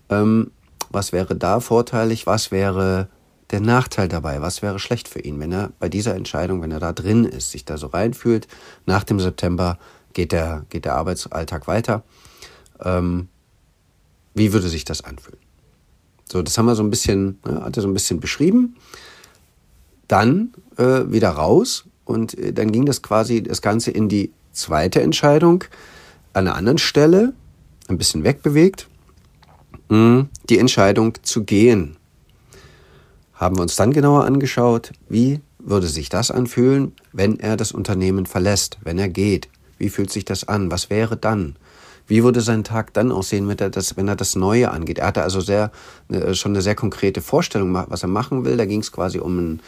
Ähm, 0.08 0.50
was 0.90 1.12
wäre 1.12 1.36
da 1.36 1.60
vorteilig? 1.60 2.26
Was 2.26 2.50
wäre 2.50 3.08
der 3.50 3.60
Nachteil 3.60 4.08
dabei? 4.08 4.42
Was 4.42 4.62
wäre 4.62 4.78
schlecht 4.78 5.08
für 5.08 5.20
ihn, 5.20 5.40
wenn 5.40 5.52
er 5.52 5.70
bei 5.78 5.88
dieser 5.88 6.14
Entscheidung, 6.14 6.62
wenn 6.62 6.70
er 6.70 6.80
da 6.80 6.92
drin 6.92 7.24
ist, 7.24 7.50
sich 7.50 7.64
da 7.64 7.78
so 7.78 7.88
reinfühlt? 7.88 8.48
Nach 8.86 9.04
dem 9.04 9.20
September 9.20 9.78
geht 10.12 10.32
der, 10.32 10.64
geht 10.70 10.84
der 10.84 10.94
Arbeitsalltag 10.94 11.66
weiter. 11.66 12.02
Ähm, 12.80 13.28
wie 14.34 14.52
würde 14.52 14.68
sich 14.68 14.84
das 14.84 15.02
anfühlen? 15.02 15.40
So, 16.30 16.42
das 16.42 16.58
haben 16.58 16.66
wir 16.66 16.74
so 16.74 16.82
ein 16.82 16.90
bisschen, 16.90 17.38
ja, 17.46 17.62
hat 17.62 17.76
er 17.76 17.82
so 17.82 17.88
ein 17.88 17.94
bisschen 17.94 18.20
beschrieben. 18.20 18.76
Dann 20.08 20.52
äh, 20.76 21.10
wieder 21.10 21.30
raus 21.30 21.84
und 22.04 22.38
äh, 22.38 22.52
dann 22.52 22.72
ging 22.72 22.86
das 22.86 23.02
quasi 23.02 23.42
das 23.42 23.62
Ganze 23.62 23.90
in 23.90 24.08
die 24.08 24.32
zweite 24.52 25.00
Entscheidung 25.00 25.64
an 26.32 26.46
einer 26.46 26.56
anderen 26.56 26.78
Stelle, 26.78 27.32
ein 27.88 27.98
bisschen 27.98 28.24
wegbewegt. 28.24 28.87
Mhm. 29.88 30.28
die 30.48 30.58
Entscheidung 30.58 31.14
zu 31.22 31.44
gehen. 31.44 31.96
Haben 33.34 33.56
wir 33.56 33.62
uns 33.62 33.76
dann 33.76 33.92
genauer 33.92 34.24
angeschaut, 34.24 34.92
wie 35.08 35.40
würde 35.58 35.86
sich 35.86 36.08
das 36.08 36.30
anfühlen, 36.30 36.92
wenn 37.12 37.38
er 37.38 37.56
das 37.56 37.72
Unternehmen 37.72 38.26
verlässt, 38.26 38.78
wenn 38.82 38.98
er 38.98 39.08
geht? 39.08 39.48
Wie 39.78 39.88
fühlt 39.88 40.10
sich 40.10 40.24
das 40.24 40.46
an? 40.48 40.70
Was 40.70 40.90
wäre 40.90 41.16
dann? 41.16 41.56
Wie 42.08 42.24
würde 42.24 42.40
sein 42.40 42.64
Tag 42.64 42.94
dann 42.94 43.12
aussehen, 43.12 43.46
wenn 43.48 43.58
er 43.58 43.70
das, 43.70 43.96
wenn 43.96 44.08
er 44.08 44.16
das 44.16 44.34
Neue 44.34 44.70
angeht? 44.70 44.98
Er 44.98 45.08
hatte 45.08 45.22
also 45.22 45.40
sehr, 45.40 45.70
äh, 46.08 46.34
schon 46.34 46.52
eine 46.52 46.62
sehr 46.62 46.74
konkrete 46.74 47.20
Vorstellung, 47.20 47.74
was 47.74 48.02
er 48.02 48.08
machen 48.08 48.44
will. 48.44 48.56
Da 48.56 48.64
ging 48.64 48.80
es 48.80 48.90
quasi 48.90 49.18
um 49.18 49.38
ein, 49.38 49.60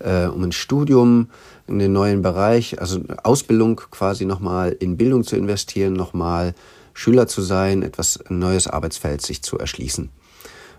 äh, 0.00 0.26
um 0.26 0.44
ein 0.44 0.52
Studium 0.52 1.30
in 1.66 1.78
den 1.78 1.92
neuen 1.92 2.20
Bereich, 2.22 2.80
also 2.80 3.00
Ausbildung 3.22 3.80
quasi 3.90 4.26
nochmal 4.26 4.72
in 4.78 4.98
Bildung 4.98 5.24
zu 5.24 5.36
investieren, 5.36 5.94
nochmal 5.94 6.54
Schüler 6.96 7.28
zu 7.28 7.42
sein, 7.42 7.82
etwas 7.82 8.18
ein 8.30 8.38
neues 8.38 8.66
Arbeitsfeld 8.68 9.20
sich 9.20 9.42
zu 9.42 9.58
erschließen. 9.58 10.08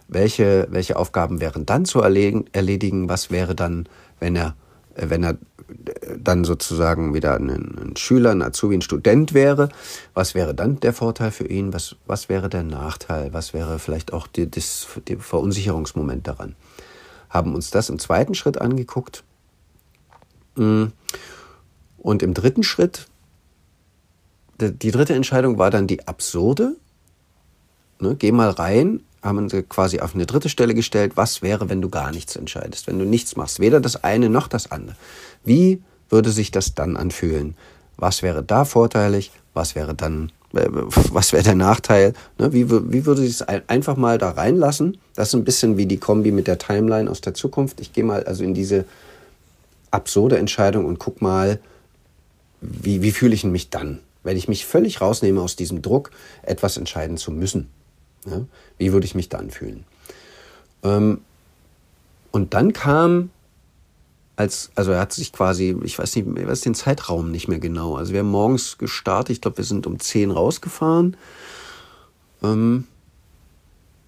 Welche, 0.07 0.67
welche 0.71 0.95
Aufgaben 0.95 1.39
wären 1.41 1.67
dann 1.67 1.85
zu 1.85 2.01
erledigen? 2.01 3.07
Was 3.07 3.29
wäre 3.29 3.53
dann, 3.53 3.87
wenn 4.19 4.35
er, 4.35 4.55
wenn 4.95 5.23
er 5.23 5.37
dann 6.17 6.43
sozusagen 6.43 7.13
wieder 7.13 7.35
ein, 7.35 7.49
ein 7.49 7.95
Schüler, 7.97 8.31
ein 8.31 8.41
Azubi, 8.41 8.75
ein 8.75 8.81
Student 8.81 9.35
wäre? 9.35 9.69
Was 10.15 10.33
wäre 10.33 10.55
dann 10.55 10.79
der 10.79 10.93
Vorteil 10.93 11.29
für 11.29 11.45
ihn? 11.45 11.71
Was, 11.71 11.95
was 12.07 12.29
wäre 12.29 12.49
der 12.49 12.63
Nachteil? 12.63 13.31
Was 13.31 13.53
wäre 13.53 13.77
vielleicht 13.77 14.11
auch 14.11 14.25
die, 14.25 14.49
das, 14.49 14.87
der 15.07 15.19
Verunsicherungsmoment 15.19 16.27
daran? 16.27 16.55
Haben 17.29 17.53
uns 17.53 17.69
das 17.69 17.89
im 17.89 17.99
zweiten 17.99 18.33
Schritt 18.33 18.59
angeguckt. 18.59 19.23
Und 20.55 20.93
im 22.07 22.33
dritten 22.33 22.63
Schritt 22.63 23.07
die 24.59 24.91
dritte 24.91 25.13
Entscheidung 25.13 25.57
war 25.57 25.69
dann 25.69 25.87
die 25.87 26.07
absurde. 26.07 26.75
Ne, 27.99 28.15
geh 28.17 28.31
mal 28.31 28.49
rein, 28.49 29.01
haben 29.21 29.49
sie 29.49 29.63
quasi 29.63 29.99
auf 29.99 30.15
eine 30.15 30.25
dritte 30.25 30.49
Stelle 30.49 30.73
gestellt. 30.73 31.13
Was 31.15 31.41
wäre, 31.41 31.69
wenn 31.69 31.81
du 31.81 31.89
gar 31.89 32.11
nichts 32.11 32.35
entscheidest, 32.35 32.87
wenn 32.87 32.99
du 32.99 33.05
nichts 33.05 33.35
machst? 33.35 33.59
Weder 33.59 33.79
das 33.79 34.03
eine 34.03 34.29
noch 34.29 34.47
das 34.47 34.71
andere. 34.71 34.95
Wie 35.43 35.81
würde 36.09 36.31
sich 36.31 36.51
das 36.51 36.75
dann 36.75 36.97
anfühlen? 36.97 37.55
Was 37.97 38.21
wäre 38.21 38.43
da 38.43 38.65
vorteilig? 38.65 39.31
Was 39.53 39.75
wäre 39.75 39.95
dann, 39.95 40.31
äh, 40.53 40.67
was 40.69 41.33
wäre 41.33 41.43
der 41.43 41.55
Nachteil? 41.55 42.13
Ne, 42.37 42.53
wie, 42.53 42.69
wie 42.69 43.05
würde 43.05 43.21
sich 43.21 43.31
es 43.31 43.41
einfach 43.41 43.95
mal 43.97 44.17
da 44.17 44.31
reinlassen? 44.31 44.97
Das 45.15 45.29
ist 45.29 45.33
ein 45.33 45.43
bisschen 45.43 45.77
wie 45.77 45.87
die 45.87 45.97
Kombi 45.97 46.31
mit 46.31 46.47
der 46.47 46.59
Timeline 46.59 47.09
aus 47.09 47.21
der 47.21 47.33
Zukunft. 47.33 47.79
Ich 47.81 47.93
gehe 47.93 48.03
mal 48.03 48.23
also 48.23 48.43
in 48.43 48.53
diese 48.53 48.85
absurde 49.89 50.37
Entscheidung 50.37 50.85
und 50.85 50.99
guck 50.99 51.21
mal, 51.21 51.59
wie, 52.61 53.01
wie 53.01 53.11
fühle 53.11 53.33
ich 53.33 53.43
mich 53.43 53.69
dann? 53.69 53.99
Wenn 54.27 54.35
ich 54.35 54.49
mich 54.49 54.65
völlig 54.65 54.99
rausnehme 54.99 55.41
aus 55.41 55.55
diesem 55.55 55.81
Druck, 55.81 56.11
etwas 56.43 56.75
entscheiden 56.75 57.15
zu 57.15 57.31
müssen. 57.31 57.69
Ja? 58.25 58.41
Wie 58.77 58.91
würde 58.91 59.05
ich 59.05 59.15
mich 59.15 59.29
dann 59.29 59.51
fühlen? 59.51 59.85
Ähm, 60.83 61.21
und 62.31 62.53
dann 62.53 62.73
kam, 62.73 63.29
als, 64.35 64.69
also 64.75 64.91
er 64.91 64.99
hat 64.99 65.13
sich 65.13 65.31
quasi, 65.31 65.77
ich 65.81 65.97
weiß 65.97 66.17
nicht, 66.17 66.27
ich 66.27 66.45
weiß 66.45 66.59
den 66.59 66.75
Zeitraum 66.75 67.31
nicht 67.31 67.47
mehr 67.47 67.59
genau. 67.59 67.95
Also 67.95 68.11
wir 68.11 68.19
haben 68.19 68.29
morgens 68.29 68.77
gestartet, 68.77 69.29
ich 69.29 69.41
glaube, 69.41 69.59
wir 69.59 69.63
sind 69.63 69.87
um 69.87 69.97
10 69.97 70.31
rausgefahren. 70.31 71.15
Ähm, 72.43 72.85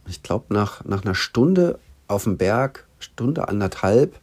ich 0.05 0.21
glaube, 0.21 0.53
nach, 0.53 0.83
nach 0.83 1.05
einer 1.05 1.15
Stunde 1.15 1.79
auf 2.09 2.25
dem 2.25 2.35
Berg, 2.35 2.85
Stunde 2.99 3.47
anderthalb, 3.47 4.19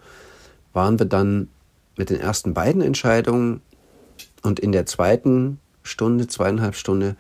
waren 0.75 0.99
wir 0.99 1.07
dann 1.07 1.49
mit 1.97 2.11
den 2.11 2.21
ersten 2.21 2.53
beiden 2.53 2.83
Entscheidungen 2.83 3.63
und 4.43 4.61
in 4.61 4.73
der 4.73 4.85
zweiten 4.85 5.59
Stunde, 5.87 6.27
zweieinhalb 6.27 6.77
Stunden 6.77 7.17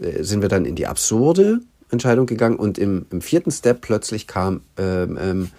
äh, 0.00 0.22
sind 0.22 0.42
wir 0.42 0.48
dann 0.48 0.64
in 0.64 0.74
die 0.74 0.86
absurde 0.86 1.60
Entscheidung 1.90 2.26
gegangen 2.26 2.56
und 2.56 2.78
im, 2.78 3.06
im 3.10 3.20
vierten 3.20 3.50
Step 3.50 3.80
plötzlich 3.80 4.26
kam 4.26 4.62
ähm, 4.76 5.18
ähm, 5.20 5.50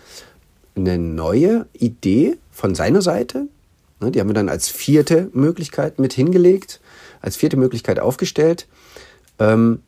eine 0.75 0.97
neue 0.97 1.65
Idee 1.73 2.37
von 2.51 2.75
seiner 2.75 3.01
Seite. 3.01 3.47
Ne, 3.99 4.11
die 4.11 4.19
haben 4.19 4.29
wir 4.29 4.33
dann 4.33 4.49
als 4.49 4.69
vierte 4.69 5.29
Möglichkeit 5.33 5.99
mit 5.99 6.13
hingelegt, 6.13 6.79
als 7.21 7.35
vierte 7.35 7.57
Möglichkeit 7.57 7.99
aufgestellt. 7.99 8.67
Ähm, 9.39 9.81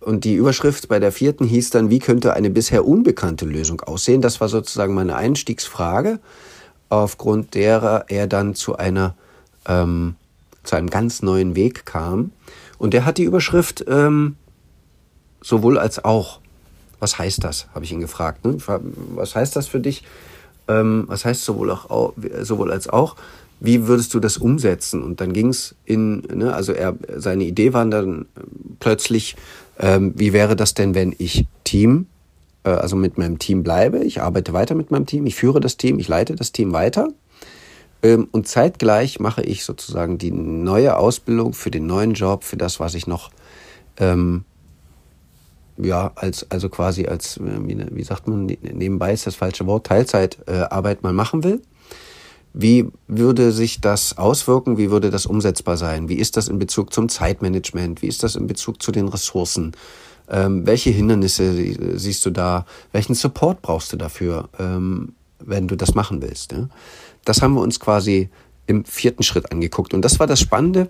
und 0.00 0.24
die 0.24 0.34
Überschrift 0.34 0.88
bei 0.88 0.98
der 0.98 1.12
vierten 1.12 1.44
hieß 1.44 1.70
dann, 1.70 1.90
wie 1.90 1.98
könnte 1.98 2.34
eine 2.34 2.50
bisher 2.50 2.86
unbekannte 2.86 3.44
Lösung 3.44 3.80
aussehen? 3.80 4.20
Das 4.20 4.40
war 4.40 4.48
sozusagen 4.48 4.94
meine 4.94 5.16
Einstiegsfrage, 5.16 6.20
aufgrund 6.88 7.54
derer 7.54 8.06
er 8.08 8.26
dann 8.26 8.54
zu 8.54 8.76
einer 8.76 9.14
ähm, 9.66 10.14
zu 10.62 10.76
einem 10.76 10.90
ganz 10.90 11.22
neuen 11.22 11.56
Weg 11.56 11.86
kam. 11.86 12.32
Und 12.78 12.94
der 12.94 13.04
hat 13.04 13.18
die 13.18 13.24
Überschrift 13.24 13.84
ähm, 13.88 14.36
sowohl 15.40 15.78
als 15.78 16.04
auch. 16.04 16.40
Was 17.00 17.18
heißt 17.18 17.44
das? 17.44 17.68
Habe 17.74 17.84
ich 17.84 17.92
ihn 17.92 18.00
gefragt. 18.00 18.44
Ne? 18.44 18.56
Was 19.14 19.36
heißt 19.36 19.54
das 19.54 19.68
für 19.68 19.80
dich? 19.80 20.02
Ähm, 20.66 21.04
was 21.06 21.24
heißt 21.24 21.44
sowohl, 21.44 21.70
auch, 21.70 22.12
sowohl 22.42 22.72
als 22.72 22.88
auch? 22.88 23.16
Wie 23.60 23.86
würdest 23.86 24.14
du 24.14 24.20
das 24.20 24.36
umsetzen? 24.36 25.02
Und 25.02 25.20
dann 25.20 25.32
ging 25.32 25.48
es 25.48 25.74
in, 25.84 26.22
ne, 26.32 26.54
also 26.54 26.72
er, 26.72 26.96
seine 27.16 27.44
Idee 27.44 27.72
war 27.72 27.84
dann 27.86 28.26
plötzlich, 28.78 29.36
ähm, 29.78 30.12
wie 30.16 30.32
wäre 30.32 30.56
das 30.56 30.74
denn, 30.74 30.94
wenn 30.94 31.14
ich 31.18 31.46
Team, 31.64 32.06
äh, 32.64 32.70
also 32.70 32.94
mit 32.96 33.18
meinem 33.18 33.38
Team 33.38 33.62
bleibe, 33.62 33.98
ich 33.98 34.20
arbeite 34.20 34.52
weiter 34.52 34.74
mit 34.74 34.90
meinem 34.90 35.06
Team, 35.06 35.26
ich 35.26 35.34
führe 35.34 35.60
das 35.60 35.76
Team, 35.76 35.98
ich 35.98 36.08
leite 36.08 36.36
das 36.36 36.52
Team 36.52 36.72
weiter 36.72 37.08
und 38.02 38.46
zeitgleich 38.46 39.18
mache 39.18 39.42
ich 39.42 39.64
sozusagen 39.64 40.18
die 40.18 40.30
neue 40.30 40.96
Ausbildung 40.96 41.52
für 41.52 41.70
den 41.70 41.86
neuen 41.86 42.14
Job, 42.14 42.44
für 42.44 42.56
das, 42.56 42.78
was 42.78 42.94
ich 42.94 43.06
noch, 43.06 43.30
ähm, 43.98 44.44
ja, 45.76 46.12
als, 46.14 46.48
also 46.50 46.68
quasi 46.68 47.06
als, 47.06 47.38
äh, 47.38 47.40
wie, 47.90 48.02
sagt 48.04 48.28
man, 48.28 48.46
ne, 48.46 48.58
nebenbei 48.62 49.12
ist 49.12 49.26
das 49.26 49.34
falsche 49.34 49.66
Wort, 49.66 49.86
Teilzeitarbeit 49.86 50.98
äh, 50.98 51.02
mal 51.02 51.12
machen 51.12 51.42
will. 51.44 51.62
Wie 52.54 52.88
würde 53.06 53.52
sich 53.52 53.80
das 53.80 54.16
auswirken? 54.16 54.78
Wie 54.78 54.90
würde 54.90 55.10
das 55.10 55.26
umsetzbar 55.26 55.76
sein? 55.76 56.08
Wie 56.08 56.16
ist 56.16 56.36
das 56.36 56.48
in 56.48 56.58
Bezug 56.58 56.92
zum 56.92 57.08
Zeitmanagement? 57.08 58.02
Wie 58.02 58.08
ist 58.08 58.22
das 58.22 58.36
in 58.36 58.46
Bezug 58.46 58.82
zu 58.82 58.90
den 58.90 59.08
Ressourcen? 59.08 59.72
Ähm, 60.28 60.66
welche 60.66 60.90
Hindernisse 60.90 61.98
siehst 61.98 62.24
du 62.26 62.30
da? 62.30 62.66
Welchen 62.92 63.14
Support 63.14 63.62
brauchst 63.62 63.92
du 63.92 63.96
dafür, 63.96 64.48
ähm, 64.58 65.14
wenn 65.38 65.68
du 65.68 65.76
das 65.76 65.94
machen 65.94 66.20
willst? 66.20 66.52
Ja? 66.52 66.68
Das 67.28 67.42
haben 67.42 67.54
wir 67.54 67.60
uns 67.60 67.78
quasi 67.80 68.30
im 68.66 68.84
vierten 68.84 69.22
Schritt 69.22 69.52
angeguckt. 69.52 69.94
Und 69.94 70.02
das 70.02 70.18
war 70.20 70.26
das 70.26 70.40
Spannende, 70.40 70.88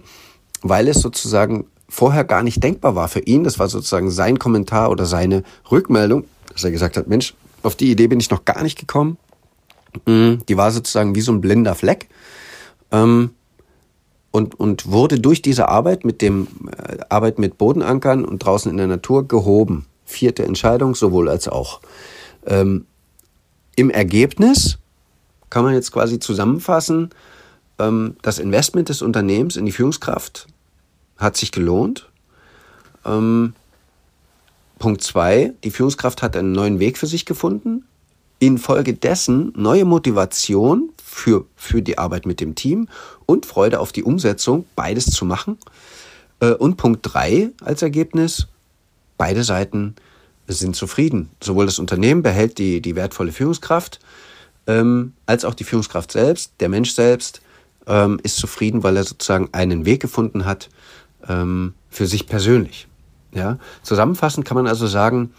weil 0.62 0.88
es 0.88 1.00
sozusagen 1.00 1.66
vorher 1.88 2.24
gar 2.24 2.42
nicht 2.42 2.62
denkbar 2.62 2.94
war 2.94 3.08
für 3.08 3.20
ihn. 3.20 3.44
Das 3.44 3.58
war 3.58 3.68
sozusagen 3.68 4.10
sein 4.10 4.38
Kommentar 4.38 4.90
oder 4.90 5.06
seine 5.06 5.42
Rückmeldung, 5.70 6.24
dass 6.52 6.64
er 6.64 6.70
gesagt 6.70 6.96
hat, 6.96 7.08
Mensch, 7.08 7.34
auf 7.62 7.76
die 7.76 7.90
Idee 7.90 8.06
bin 8.06 8.20
ich 8.20 8.30
noch 8.30 8.44
gar 8.44 8.62
nicht 8.62 8.78
gekommen. 8.78 9.16
Mm, 10.06 10.34
die 10.48 10.56
war 10.56 10.70
sozusagen 10.70 11.14
wie 11.14 11.20
so 11.20 11.32
ein 11.32 11.40
blinder 11.40 11.74
Fleck. 11.74 12.08
Ähm, 12.92 13.30
und, 14.30 14.60
und 14.60 14.90
wurde 14.90 15.18
durch 15.18 15.40
diese 15.40 15.68
Arbeit 15.68 16.04
mit 16.04 16.20
dem 16.20 16.46
äh, 16.76 16.98
Arbeit 17.08 17.38
mit 17.38 17.58
Bodenankern 17.58 18.24
und 18.24 18.38
draußen 18.44 18.70
in 18.70 18.76
der 18.76 18.86
Natur 18.86 19.26
gehoben. 19.26 19.86
Vierte 20.04 20.44
Entscheidung, 20.44 20.94
sowohl 20.94 21.28
als 21.28 21.48
auch. 21.48 21.80
Ähm, 22.46 22.86
Im 23.76 23.90
Ergebnis 23.90 24.78
kann 25.50 25.64
man 25.64 25.74
jetzt 25.74 25.92
quasi 25.92 26.18
zusammenfassen, 26.18 27.10
ähm, 27.78 28.16
das 28.22 28.38
Investment 28.38 28.88
des 28.88 29.02
Unternehmens 29.02 29.56
in 29.56 29.66
die 29.66 29.72
Führungskraft 29.72 30.46
hat 31.16 31.36
sich 31.36 31.52
gelohnt. 31.52 32.08
Ähm, 33.04 33.54
Punkt 34.78 35.02
zwei, 35.02 35.54
die 35.64 35.70
Führungskraft 35.70 36.22
hat 36.22 36.36
einen 36.36 36.52
neuen 36.52 36.78
Weg 36.78 36.98
für 36.98 37.06
sich 37.06 37.26
gefunden. 37.26 37.84
Infolgedessen 38.38 39.52
neue 39.56 39.84
Motivation 39.84 40.90
für, 41.02 41.46
für 41.56 41.82
die 41.82 41.98
Arbeit 41.98 42.24
mit 42.24 42.40
dem 42.40 42.54
Team 42.54 42.88
und 43.26 43.46
Freude 43.46 43.80
auf 43.80 43.90
die 43.90 44.04
Umsetzung, 44.04 44.64
beides 44.76 45.06
zu 45.06 45.24
machen. 45.24 45.58
Äh, 46.40 46.52
und 46.52 46.76
Punkt 46.76 47.00
drei 47.02 47.50
als 47.64 47.82
Ergebnis, 47.82 48.46
beide 49.16 49.42
Seiten 49.42 49.96
sind 50.46 50.76
zufrieden. 50.76 51.30
Sowohl 51.42 51.66
das 51.66 51.78
Unternehmen 51.78 52.22
behält 52.22 52.58
die, 52.58 52.80
die 52.80 52.94
wertvolle 52.96 53.32
Führungskraft, 53.32 53.98
ähm, 54.68 55.14
als 55.26 55.44
auch 55.44 55.54
die 55.54 55.64
Führungskraft 55.64 56.12
selbst, 56.12 56.52
der 56.60 56.68
Mensch 56.68 56.92
selbst, 56.92 57.40
ähm, 57.88 58.20
ist 58.22 58.36
zufrieden, 58.36 58.84
weil 58.84 58.96
er 58.96 59.04
sozusagen 59.04 59.48
einen 59.52 59.86
Weg 59.86 60.00
gefunden 60.00 60.44
hat 60.44 60.68
ähm, 61.26 61.74
für 61.88 62.06
sich 62.06 62.26
persönlich. 62.26 62.86
Ja? 63.32 63.58
Zusammenfassend 63.82 64.46
kann 64.46 64.56
man 64.56 64.68
also 64.68 64.86
sagen, 64.86 65.32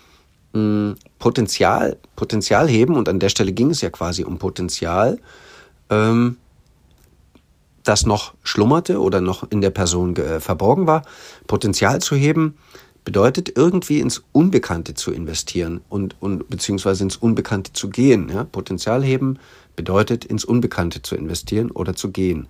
mh, 0.53 0.95
Potenzial, 1.19 1.97
Potenzial 2.15 2.67
heben, 2.67 2.95
und 2.95 3.07
an 3.07 3.19
der 3.19 3.29
Stelle 3.29 3.53
ging 3.53 3.69
es 3.69 3.81
ja 3.81 3.91
quasi 3.91 4.23
um 4.23 4.39
Potenzial, 4.39 5.19
ähm, 5.91 6.37
das 7.83 8.05
noch 8.05 8.33
schlummerte 8.43 8.99
oder 8.99 9.21
noch 9.21 9.49
in 9.51 9.61
der 9.61 9.69
Person 9.69 10.15
verborgen 10.39 10.85
war. 10.85 11.01
Potenzial 11.47 12.01
zu 12.01 12.15
heben 12.15 12.55
bedeutet 13.09 13.57
irgendwie 13.57 14.01
ins 14.01 14.21
Unbekannte 14.33 14.93
zu 14.93 15.11
investieren 15.11 15.81
und, 15.89 16.15
und 16.19 16.47
beziehungsweise 16.47 17.03
ins 17.03 17.17
Unbekannte 17.17 17.73
zu 17.73 17.89
gehen. 17.89 18.29
Ja? 18.29 18.43
Potenzial 18.43 19.03
heben 19.03 19.39
bedeutet 19.75 20.25
ins 20.25 20.45
Unbekannte 20.45 21.01
zu 21.01 21.15
investieren 21.15 21.71
oder 21.71 21.95
zu 21.95 22.11
gehen. 22.11 22.45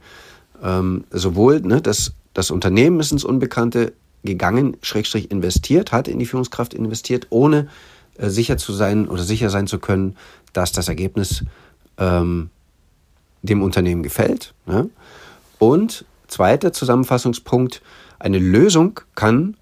Ähm, 0.61 1.05
sowohl 1.11 1.61
ne, 1.61 1.81
das, 1.81 2.11
das 2.33 2.51
Unternehmen 2.51 2.99
ist 2.99 3.13
ins 3.13 3.23
Unbekannte 3.23 3.93
gegangen, 4.25 4.75
Schrägstrich 4.81 5.31
investiert, 5.31 5.93
hat 5.93 6.09
in 6.09 6.19
die 6.19 6.25
Führungskraft 6.25 6.73
investiert, 6.73 7.27
ohne 7.29 7.69
äh, 8.17 8.27
sicher 8.27 8.57
zu 8.57 8.73
sein 8.73 9.07
oder 9.07 9.23
sicher 9.23 9.49
sein 9.49 9.65
zu 9.65 9.79
können, 9.79 10.17
dass 10.51 10.73
das 10.73 10.89
Ergebnis 10.89 11.45
ähm, 11.97 12.49
dem 13.43 13.63
Unternehmen 13.63 14.03
gefällt. 14.03 14.53
Ja? 14.67 14.87
Und 15.57 16.03
zweiter 16.27 16.73
Zusammenfassungspunkt, 16.73 17.81
eine 18.19 18.39
Lösung 18.39 18.99
kann 19.15 19.55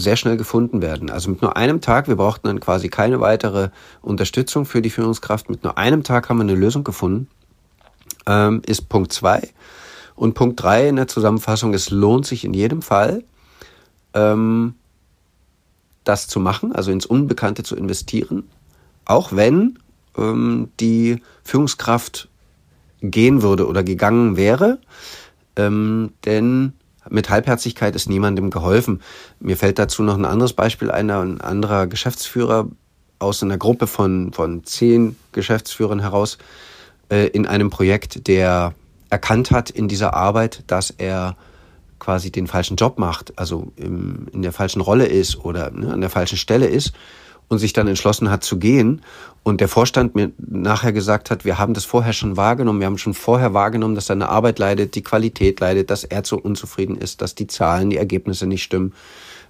sehr 0.00 0.16
schnell 0.16 0.36
gefunden 0.36 0.82
werden. 0.82 1.10
Also 1.10 1.30
mit 1.30 1.42
nur 1.42 1.56
einem 1.56 1.80
Tag, 1.80 2.08
wir 2.08 2.16
brauchten 2.16 2.46
dann 2.46 2.60
quasi 2.60 2.88
keine 2.88 3.20
weitere 3.20 3.70
Unterstützung 4.02 4.64
für 4.64 4.82
die 4.82 4.90
Führungskraft, 4.90 5.48
mit 5.50 5.62
nur 5.64 5.78
einem 5.78 6.02
Tag 6.02 6.28
haben 6.28 6.38
wir 6.38 6.44
eine 6.44 6.54
Lösung 6.54 6.84
gefunden, 6.84 7.28
ähm, 8.26 8.62
ist 8.66 8.88
Punkt 8.88 9.12
zwei. 9.12 9.48
Und 10.14 10.34
Punkt 10.34 10.62
drei 10.62 10.88
in 10.88 10.96
der 10.96 11.08
Zusammenfassung, 11.08 11.72
es 11.74 11.90
lohnt 11.90 12.26
sich 12.26 12.44
in 12.44 12.52
jedem 12.52 12.82
Fall, 12.82 13.24
ähm, 14.14 14.74
das 16.04 16.26
zu 16.26 16.40
machen, 16.40 16.74
also 16.74 16.90
ins 16.90 17.06
Unbekannte 17.06 17.62
zu 17.62 17.76
investieren, 17.76 18.48
auch 19.04 19.32
wenn 19.32 19.78
ähm, 20.16 20.70
die 20.80 21.22
Führungskraft 21.44 22.28
gehen 23.00 23.42
würde 23.42 23.66
oder 23.66 23.82
gegangen 23.82 24.36
wäre. 24.36 24.78
Ähm, 25.56 26.12
denn 26.24 26.74
mit 27.08 27.30
Halbherzigkeit 27.30 27.94
ist 27.96 28.08
niemandem 28.08 28.50
geholfen. 28.50 29.00
Mir 29.38 29.56
fällt 29.56 29.78
dazu 29.78 30.02
noch 30.02 30.16
ein 30.16 30.24
anderes 30.24 30.52
Beispiel 30.52 30.90
ein, 30.90 31.10
ein 31.10 31.40
anderer 31.40 31.86
Geschäftsführer 31.86 32.68
aus 33.18 33.42
einer 33.42 33.58
Gruppe 33.58 33.86
von, 33.86 34.32
von 34.32 34.64
zehn 34.64 35.16
Geschäftsführern 35.32 36.00
heraus 36.00 36.38
äh, 37.10 37.26
in 37.28 37.46
einem 37.46 37.70
Projekt, 37.70 38.26
der 38.28 38.74
erkannt 39.10 39.50
hat 39.50 39.70
in 39.70 39.88
dieser 39.88 40.14
Arbeit, 40.14 40.62
dass 40.66 40.90
er 40.90 41.36
quasi 41.98 42.30
den 42.30 42.46
falschen 42.46 42.76
Job 42.76 42.98
macht, 42.98 43.38
also 43.38 43.72
im, 43.76 44.26
in 44.32 44.42
der 44.42 44.52
falschen 44.52 44.80
Rolle 44.80 45.06
ist 45.06 45.44
oder 45.44 45.70
ne, 45.70 45.92
an 45.92 46.00
der 46.00 46.10
falschen 46.10 46.38
Stelle 46.38 46.66
ist 46.66 46.92
und 47.50 47.58
sich 47.58 47.72
dann 47.72 47.88
entschlossen 47.88 48.30
hat 48.30 48.44
zu 48.44 48.58
gehen. 48.58 49.02
Und 49.42 49.60
der 49.60 49.68
Vorstand 49.68 50.14
mir 50.14 50.30
nachher 50.38 50.92
gesagt 50.92 51.30
hat, 51.30 51.44
wir 51.44 51.58
haben 51.58 51.74
das 51.74 51.84
vorher 51.84 52.12
schon 52.12 52.36
wahrgenommen, 52.36 52.78
wir 52.78 52.86
haben 52.86 52.96
schon 52.96 53.12
vorher 53.12 53.52
wahrgenommen, 53.52 53.96
dass 53.96 54.06
seine 54.06 54.28
Arbeit 54.28 54.60
leidet, 54.60 54.94
die 54.94 55.02
Qualität 55.02 55.58
leidet, 55.58 55.90
dass 55.90 56.04
er 56.04 56.22
zu 56.22 56.38
unzufrieden 56.38 56.96
ist, 56.96 57.20
dass 57.20 57.34
die 57.34 57.48
Zahlen, 57.48 57.90
die 57.90 57.96
Ergebnisse 57.96 58.46
nicht 58.46 58.62
stimmen, 58.62 58.94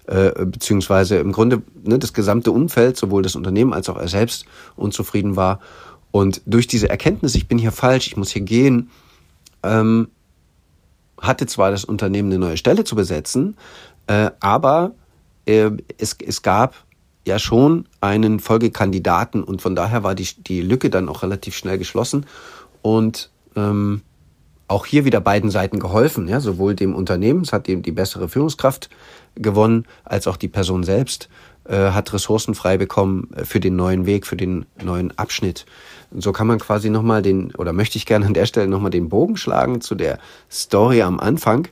äh, 0.07 0.33
beziehungsweise 0.47 1.19
im 1.19 1.31
Grunde 1.31 1.63
ne, 1.85 1.99
das 1.99 2.15
gesamte 2.15 2.53
Umfeld, 2.53 2.97
sowohl 2.97 3.23
das 3.23 3.37
Unternehmen 3.37 3.75
als 3.75 3.91
auch 3.91 3.99
er 3.99 4.09
selbst 4.09 4.47
unzufrieden 4.77 5.37
war. 5.37 5.61
Und 6.11 6.41
durch 6.47 6.67
diese 6.67 6.89
Erkenntnis, 6.89 7.35
ich 7.35 7.49
bin 7.49 7.59
hier 7.59 7.71
falsch, 7.71 8.07
ich 8.07 8.17
muss 8.17 8.31
hier 8.31 8.43
gehen, 8.43 8.91
ähm, 9.63 10.09
hatte 11.21 11.45
zwar 11.45 11.71
das 11.71 11.85
Unternehmen 11.85 12.31
eine 12.31 12.39
neue 12.39 12.57
Stelle 12.57 12.85
zu 12.85 12.97
besetzen, 12.97 13.59
äh, 14.07 14.31
aber 14.41 14.93
äh, 15.45 15.71
es, 15.99 16.17
es 16.27 16.41
gab 16.41 16.75
ja 17.27 17.39
schon 17.39 17.87
einen 18.01 18.41
Folgekandidaten 18.41 19.43
und 19.43 19.63
von 19.63 19.77
daher 19.77 20.03
war 20.03 20.15
die, 20.15 20.29
die 20.43 20.63
Lücke 20.63 20.91
dann 20.91 21.09
auch 21.09 21.23
relativ 21.23 21.57
schnell 21.57 21.79
geschlossen 21.79 22.27
und 22.83 23.31
ähm, 23.57 24.03
auch 24.69 24.87
hier 24.87 25.05
wieder 25.05 25.21
beiden 25.21 25.51
Seiten 25.51 25.81
geholfen, 25.81 26.29
ja, 26.29 26.41
sowohl 26.41 26.75
dem 26.75 26.95
Unternehmen, 26.95 27.43
es 27.43 27.53
hat 27.53 27.67
dem 27.67 27.83
die 27.83 27.93
bessere 27.93 28.29
Führungskraft 28.29 28.89
gewonnen, 29.35 29.85
als 30.05 30.29
auch 30.29 30.37
die 30.37 30.49
Person 30.49 30.85
selbst 30.85 31.29
äh, 31.65 31.91
hat 31.91 32.13
Ressourcen 32.13 32.55
frei 32.55 32.79
bekommen 32.79 33.31
für 33.45 33.61
den 33.61 33.77
neuen 33.77 34.07
Weg, 34.07 34.27
für 34.27 34.37
den 34.37 34.67
neuen 34.83 35.17
Abschnitt. 35.19 35.67
Und 36.11 36.23
so 36.23 36.33
kann 36.33 36.47
man 36.47 36.59
quasi 36.59 36.89
nochmal 36.89 37.23
den, 37.23 37.55
oder 37.57 37.73
möchte 37.73 37.99
ich 37.99 38.07
gerne 38.07 38.27
an 38.27 38.35
der 38.35 38.47
Stelle 38.47 38.69
nochmal 38.69 38.91
den 38.91 39.09
Bogen 39.09 39.37
schlagen 39.37 39.81
zu 39.81 39.95
der 39.95 40.19
Story 40.51 41.03
am 41.03 41.21
Anfang. 41.21 41.69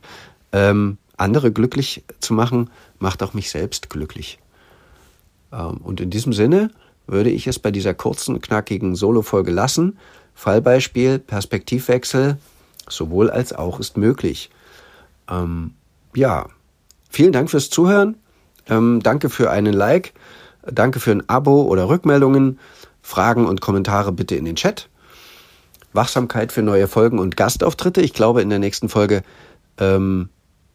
Ähm, 0.51 0.97
andere 1.17 1.51
glücklich 1.51 2.03
zu 2.19 2.33
machen, 2.33 2.69
macht 2.97 3.23
auch 3.23 3.33
mich 3.33 3.49
selbst 3.49 3.89
glücklich. 3.89 4.39
Ähm, 5.51 5.77
und 5.77 6.01
in 6.01 6.09
diesem 6.09 6.33
Sinne 6.33 6.71
würde 7.07 7.29
ich 7.29 7.47
es 7.47 7.59
bei 7.59 7.71
dieser 7.71 7.93
kurzen, 7.93 8.41
knackigen 8.41 8.95
Solo-Folge 8.95 9.51
lassen. 9.51 9.97
Fallbeispiel, 10.35 11.19
Perspektivwechsel, 11.19 12.37
sowohl 12.87 13.29
als 13.29 13.53
auch 13.53 13.79
ist 13.79 13.97
möglich. 13.97 14.49
Ähm, 15.29 15.71
ja, 16.15 16.47
vielen 17.09 17.33
Dank 17.33 17.49
fürs 17.49 17.69
Zuhören. 17.69 18.15
Ähm, 18.67 19.01
danke 19.03 19.29
für 19.29 19.49
einen 19.51 19.73
Like. 19.73 20.13
Danke 20.65 20.99
für 20.99 21.11
ein 21.11 21.27
Abo 21.27 21.63
oder 21.63 21.89
Rückmeldungen. 21.89 22.59
Fragen 23.01 23.47
und 23.47 23.61
Kommentare 23.61 24.11
bitte 24.11 24.35
in 24.35 24.45
den 24.45 24.55
Chat. 24.55 24.89
Wachsamkeit 25.93 26.51
für 26.51 26.61
neue 26.61 26.87
Folgen 26.87 27.17
und 27.17 27.35
Gastauftritte. 27.35 28.01
Ich 28.01 28.13
glaube, 28.13 28.41
in 28.41 28.49
der 28.49 28.59
nächsten 28.59 28.89
Folge, 28.89 29.23
ähm, 29.79 30.29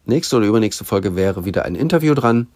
nächste 0.05 0.35
oder 0.35 0.45
übernächste 0.45 0.83
Folge 0.83 1.15
wäre 1.15 1.45
wieder 1.45 1.63
ein 1.63 1.75
Interview 1.75 2.13
dran. 2.13 2.47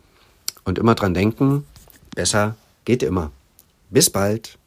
Und 0.65 0.77
immer 0.77 0.93
dran 0.93 1.13
denken, 1.13 1.65
Besser 2.15 2.55
geht 2.85 3.03
immer. 3.03 3.31
Bis 3.89 4.09
bald. 4.09 4.58